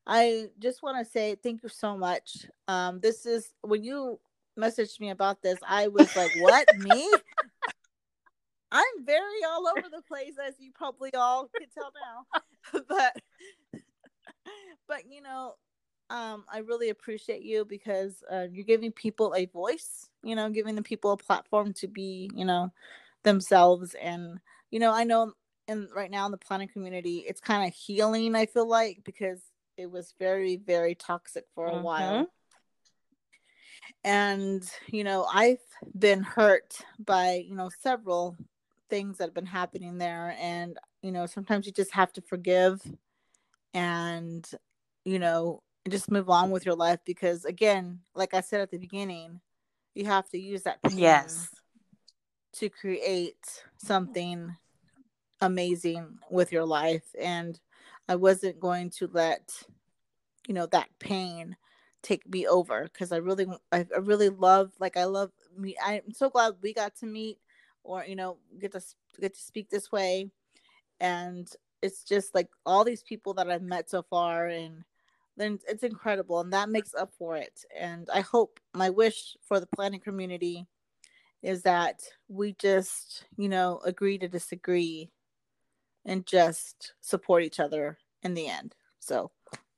I 0.07 0.47
just 0.59 0.83
want 0.83 1.05
to 1.05 1.11
say 1.11 1.37
thank 1.43 1.63
you 1.63 1.69
so 1.69 1.97
much. 1.97 2.47
Um, 2.69 3.01
this 3.01 3.27
is 3.27 3.53
when 3.63 3.83
you 3.83 4.19
messaged 4.59 5.01
me 5.01 5.11
about 5.11 5.43
this, 5.43 5.59
I 5.67 5.89
was 5.89 6.15
like, 6.17 6.31
"What 6.39 6.67
me?" 6.79 7.11
I'm 8.73 9.05
very 9.05 9.45
all 9.49 9.67
over 9.67 9.89
the 9.91 10.03
place, 10.03 10.35
as 10.45 10.55
you 10.59 10.71
probably 10.73 11.13
all 11.15 11.49
can 11.59 11.69
tell 11.71 11.93
now. 11.93 12.81
but, 12.89 13.17
but 14.89 15.03
you 15.11 15.23
know, 15.23 15.55
um, 16.11 16.45
I 16.53 16.59
really 16.59 16.91
appreciate 16.91 17.43
you 17.43 17.65
because 17.65 18.23
uh, 18.31 18.47
you're 18.53 18.65
giving 18.65 18.93
people 18.93 19.35
a 19.35 19.47
voice. 19.47 20.11
You 20.23 20.37
know, 20.37 20.51
giving 20.51 20.75
the 20.75 20.83
people 20.83 21.13
a 21.13 21.17
platform 21.17 21.73
to 21.75 21.89
be, 21.89 22.31
you 22.35 22.45
know, 22.45 22.73
themselves. 23.23 23.95
And 23.95 24.39
you 24.71 24.81
know, 24.81 24.93
I 24.93 25.05
know 25.05 25.33
and 25.71 25.89
right 25.95 26.11
now 26.11 26.27
in 26.27 26.33
the 26.33 26.37
planning 26.37 26.69
community, 26.69 27.25
it's 27.29 27.41
kind 27.41 27.67
of 27.67 27.73
healing, 27.73 28.35
I 28.35 28.47
feel 28.47 28.69
like, 28.69 29.03
because 29.05 29.41
it 29.77 29.89
was 29.89 30.15
very, 30.19 30.57
very 30.57 30.97
toxic 30.97 31.45
for 31.55 31.69
a 31.69 31.71
mm-hmm. 31.71 31.83
while. 31.83 32.27
And, 34.03 34.69
you 34.89 35.05
know, 35.05 35.27
I've 35.33 35.63
been 35.97 36.23
hurt 36.25 36.79
by, 36.99 37.45
you 37.47 37.55
know, 37.55 37.71
several 37.81 38.37
things 38.89 39.19
that 39.19 39.25
have 39.25 39.35
been 39.35 39.47
happening 39.47 39.99
there. 39.99 40.37
And, 40.41 40.77
you 41.03 41.13
know, 41.13 41.27
sometimes 41.27 41.67
you 41.67 41.73
just 41.73 41.93
have 41.93 42.13
to 42.15 42.23
forgive 42.23 42.81
and, 43.73 44.49
you 45.05 45.21
know, 45.21 45.63
just 45.91 46.11
move 46.11 46.31
on 46.31 46.51
with 46.51 46.67
your 46.67 46.75
life 46.75 47.01
because, 47.05 47.45
again, 47.45 48.01
like 48.15 48.35
I 48.35 48.41
said 48.41 48.61
at 48.61 48.71
the 48.71 48.79
beginning, 48.79 49.41
you 49.95 50.07
have 50.07 50.29
to 50.31 50.39
use 50.39 50.63
that 50.63 50.79
yes. 50.91 51.49
to 52.55 52.69
create 52.69 53.63
something 53.77 54.55
amazing 55.41 56.19
with 56.31 56.53
your 56.53 56.65
life. 56.65 57.05
And 57.19 57.59
i 58.09 58.17
wasn't 58.17 58.59
going 58.59 58.91
to 58.91 59.09
let 59.13 59.53
you 60.49 60.55
know 60.55 60.67
that 60.67 60.89
pain 60.99 61.57
take 62.03 62.29
me 62.29 62.47
over 62.47 62.85
because 62.85 63.13
i 63.13 63.17
really 63.19 63.47
I, 63.71 63.87
I 63.95 63.99
really 64.01 64.31
love 64.31 64.73
like 64.81 64.97
i 64.97 65.05
love 65.05 65.31
me 65.57 65.77
i'm 65.85 66.11
so 66.13 66.29
glad 66.29 66.55
we 66.61 66.75
got 66.75 66.97
to 66.97 67.07
meet 67.07 67.39
or 67.85 68.05
you 68.05 68.17
know 68.17 68.39
get 68.59 68.73
to 68.73 68.81
get 69.21 69.35
to 69.35 69.41
speak 69.41 69.71
this 69.71 69.91
way. 69.91 70.31
And 71.01 71.49
it's 71.83 72.05
just 72.05 72.35
like 72.35 72.49
all 72.67 72.85
these 72.85 73.03
people 73.03 73.35
that 73.35 73.51
i've 73.51 73.63
met 73.63 73.89
so 73.89 74.03
far 74.03 74.47
and 74.49 74.85
then 75.41 75.59
it's 75.67 75.83
incredible 75.83 76.41
and 76.41 76.53
that 76.53 76.69
makes 76.69 76.95
up 76.95 77.13
for 77.19 77.37
it 77.37 77.65
and 77.79 78.09
i 78.13 78.21
hope 78.21 78.61
my 78.75 78.91
wish 78.91 79.37
for 79.43 79.59
the 79.59 79.67
planning 79.75 80.01
community 80.01 80.67
is 81.43 81.63
that 81.63 82.03
we 82.29 82.53
just 82.55 83.25
you 83.37 83.49
know 83.49 83.81
agree 83.85 84.19
to 84.19 84.29
disagree 84.29 85.11
and 86.05 86.27
just 86.27 86.95
support 87.01 87.43
each 87.43 87.61
other 87.61 87.99
in 88.23 88.35
the 88.35 88.49
end. 88.49 88.75
So 88.99 89.31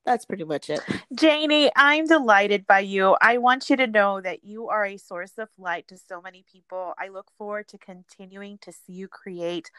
that's 0.05 0.25
pretty 0.25 0.45
much 0.45 0.71
it. 0.71 0.81
Janie, 1.15 1.71
I'm 1.77 2.07
delighted 2.07 2.67
by 2.67 2.81
you. 2.81 3.17
I 3.21 3.39
want 3.39 3.71
you 3.71 3.77
to 3.77 3.87
know 3.87 4.21
that 4.21 4.45
you 4.45 4.69
are 4.69 4.85
a 4.85 4.97
source 4.97 5.33
of 5.39 5.49
light 5.59 5.89
to 5.89 5.97
so 5.97 6.21
many 6.21 6.45
people. 6.51 6.95
I 6.99 7.09
look 7.09 7.31
forward 7.39 7.69
to 7.69 7.79
continuing 7.79 8.59
to 8.63 8.73
see 8.73 8.93
you 8.93 9.09
create 9.09 9.71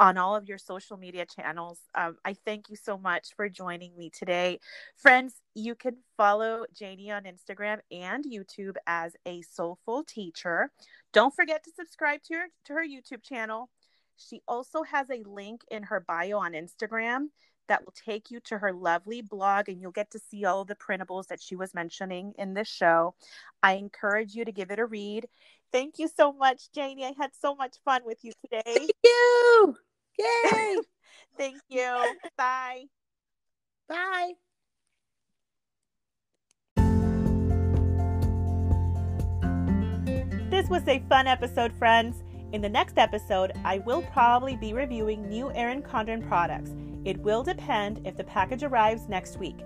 on 0.00 0.16
all 0.16 0.34
of 0.34 0.48
your 0.48 0.56
social 0.56 0.96
media 0.96 1.26
channels. 1.26 1.78
Um, 1.94 2.16
I 2.24 2.32
thank 2.32 2.70
you 2.70 2.76
so 2.76 2.96
much 2.96 3.28
for 3.36 3.50
joining 3.50 3.94
me 3.98 4.08
today. 4.08 4.58
Friends, 4.96 5.34
you 5.54 5.74
can 5.74 5.98
follow 6.16 6.64
Janie 6.74 7.10
on 7.10 7.24
Instagram 7.24 7.80
and 7.92 8.24
YouTube 8.24 8.76
as 8.86 9.14
a 9.26 9.42
soulful 9.42 10.02
teacher. 10.02 10.70
Don't 11.12 11.34
forget 11.34 11.62
to 11.64 11.70
subscribe 11.76 12.22
to 12.24 12.34
her, 12.34 12.46
to 12.64 12.72
her 12.72 12.84
YouTube 12.84 13.22
channel. 13.22 13.68
She 14.16 14.40
also 14.48 14.82
has 14.84 15.10
a 15.10 15.22
link 15.28 15.60
in 15.70 15.82
her 15.84 16.00
bio 16.00 16.38
on 16.38 16.52
Instagram 16.52 17.26
that 17.68 17.84
will 17.84 17.94
take 18.04 18.30
you 18.30 18.40
to 18.40 18.56
her 18.56 18.72
lovely 18.72 19.20
blog 19.20 19.68
and 19.68 19.82
you'll 19.82 19.92
get 19.92 20.10
to 20.12 20.18
see 20.18 20.46
all 20.46 20.64
the 20.64 20.74
printables 20.74 21.26
that 21.26 21.42
she 21.42 21.56
was 21.56 21.74
mentioning 21.74 22.32
in 22.38 22.54
this 22.54 22.68
show. 22.68 23.14
I 23.62 23.74
encourage 23.74 24.34
you 24.34 24.46
to 24.46 24.52
give 24.52 24.70
it 24.70 24.78
a 24.78 24.86
read. 24.86 25.28
Thank 25.72 25.98
you 25.98 26.08
so 26.08 26.32
much, 26.32 26.72
Janie. 26.72 27.04
I 27.04 27.14
had 27.18 27.30
so 27.38 27.54
much 27.54 27.76
fun 27.84 28.00
with 28.06 28.18
you 28.24 28.32
today. 28.42 28.62
Thank 28.64 28.90
you. 29.04 29.76
Yay. 30.20 30.76
Thank 31.38 31.56
you. 31.68 32.14
Bye. 32.36 32.84
Bye. 33.88 34.32
This 40.50 40.68
was 40.68 40.86
a 40.88 41.02
fun 41.08 41.26
episode, 41.26 41.72
friends. 41.72 42.22
In 42.52 42.60
the 42.60 42.68
next 42.68 42.98
episode, 42.98 43.52
I 43.64 43.78
will 43.78 44.02
probably 44.12 44.56
be 44.56 44.72
reviewing 44.72 45.28
new 45.28 45.52
Erin 45.52 45.82
Condren 45.82 46.26
products. 46.26 46.72
It 47.04 47.18
will 47.18 47.42
depend 47.42 48.04
if 48.04 48.16
the 48.16 48.24
package 48.24 48.64
arrives 48.64 49.08
next 49.08 49.38
week. 49.38 49.56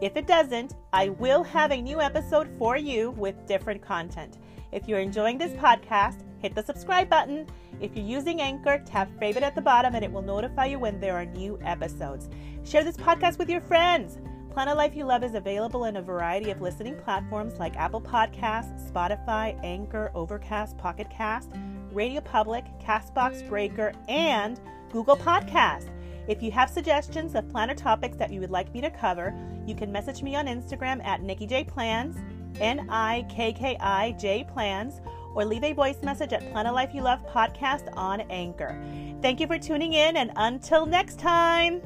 If 0.00 0.16
it 0.16 0.26
doesn't, 0.26 0.74
I 0.94 1.10
will 1.10 1.42
have 1.44 1.70
a 1.70 1.80
new 1.80 2.00
episode 2.00 2.48
for 2.58 2.76
you 2.76 3.10
with 3.12 3.46
different 3.46 3.82
content. 3.82 4.38
If 4.72 4.88
you're 4.88 4.98
enjoying 4.98 5.36
this 5.36 5.52
podcast, 5.52 6.24
hit 6.40 6.54
the 6.54 6.62
subscribe 6.62 7.08
button. 7.08 7.46
If 7.80 7.94
you're 7.94 8.04
using 8.04 8.40
Anchor, 8.40 8.82
tap 8.84 9.08
favorite 9.18 9.44
at 9.44 9.54
the 9.54 9.60
bottom 9.60 9.94
and 9.94 10.04
it 10.04 10.10
will 10.12 10.22
notify 10.22 10.66
you 10.66 10.78
when 10.78 11.00
there 11.00 11.14
are 11.14 11.24
new 11.24 11.58
episodes. 11.64 12.28
Share 12.64 12.84
this 12.84 12.96
podcast 12.96 13.38
with 13.38 13.48
your 13.48 13.60
friends. 13.60 14.18
Plan 14.52 14.68
a 14.68 14.74
Life 14.74 14.96
You 14.96 15.04
Love 15.04 15.22
is 15.22 15.34
available 15.34 15.84
in 15.84 15.96
a 15.96 16.02
variety 16.02 16.50
of 16.50 16.60
listening 16.60 16.96
platforms 16.96 17.58
like 17.60 17.76
Apple 17.76 18.00
Podcasts, 18.00 18.90
Spotify, 18.90 19.58
Anchor, 19.64 20.10
Overcast, 20.14 20.76
Pocket 20.76 21.08
Cast, 21.08 21.50
Radio 21.92 22.20
Public, 22.20 22.64
Castbox 22.80 23.48
Breaker, 23.48 23.92
and 24.08 24.58
Google 24.90 25.16
Podcast. 25.16 25.88
If 26.26 26.42
you 26.42 26.50
have 26.50 26.68
suggestions 26.68 27.34
of 27.34 27.48
planner 27.48 27.74
topics 27.74 28.16
that 28.16 28.32
you 28.32 28.40
would 28.40 28.50
like 28.50 28.72
me 28.74 28.80
to 28.80 28.90
cover, 28.90 29.34
you 29.66 29.74
can 29.74 29.92
message 29.92 30.22
me 30.22 30.34
on 30.34 30.46
Instagram 30.46 31.04
at 31.04 31.22
Nikki 31.22 31.46
J 31.46 31.64
Plans, 31.64 32.16
N 32.60 32.88
I 32.90 33.24
K 33.30 33.52
K 33.52 33.76
I 33.78 34.12
J 34.12 34.44
Plans, 34.52 35.00
or 35.34 35.44
leave 35.44 35.64
a 35.64 35.72
voice 35.72 36.02
message 36.02 36.32
at 36.32 36.50
Plan 36.52 36.66
a 36.66 36.72
Life 36.72 36.94
You 36.94 37.02
Love 37.02 37.20
podcast 37.26 37.88
on 37.96 38.20
Anchor. 38.22 38.80
Thank 39.22 39.40
you 39.40 39.46
for 39.46 39.58
tuning 39.58 39.92
in, 39.92 40.16
and 40.16 40.32
until 40.36 40.86
next 40.86 41.18
time. 41.18 41.82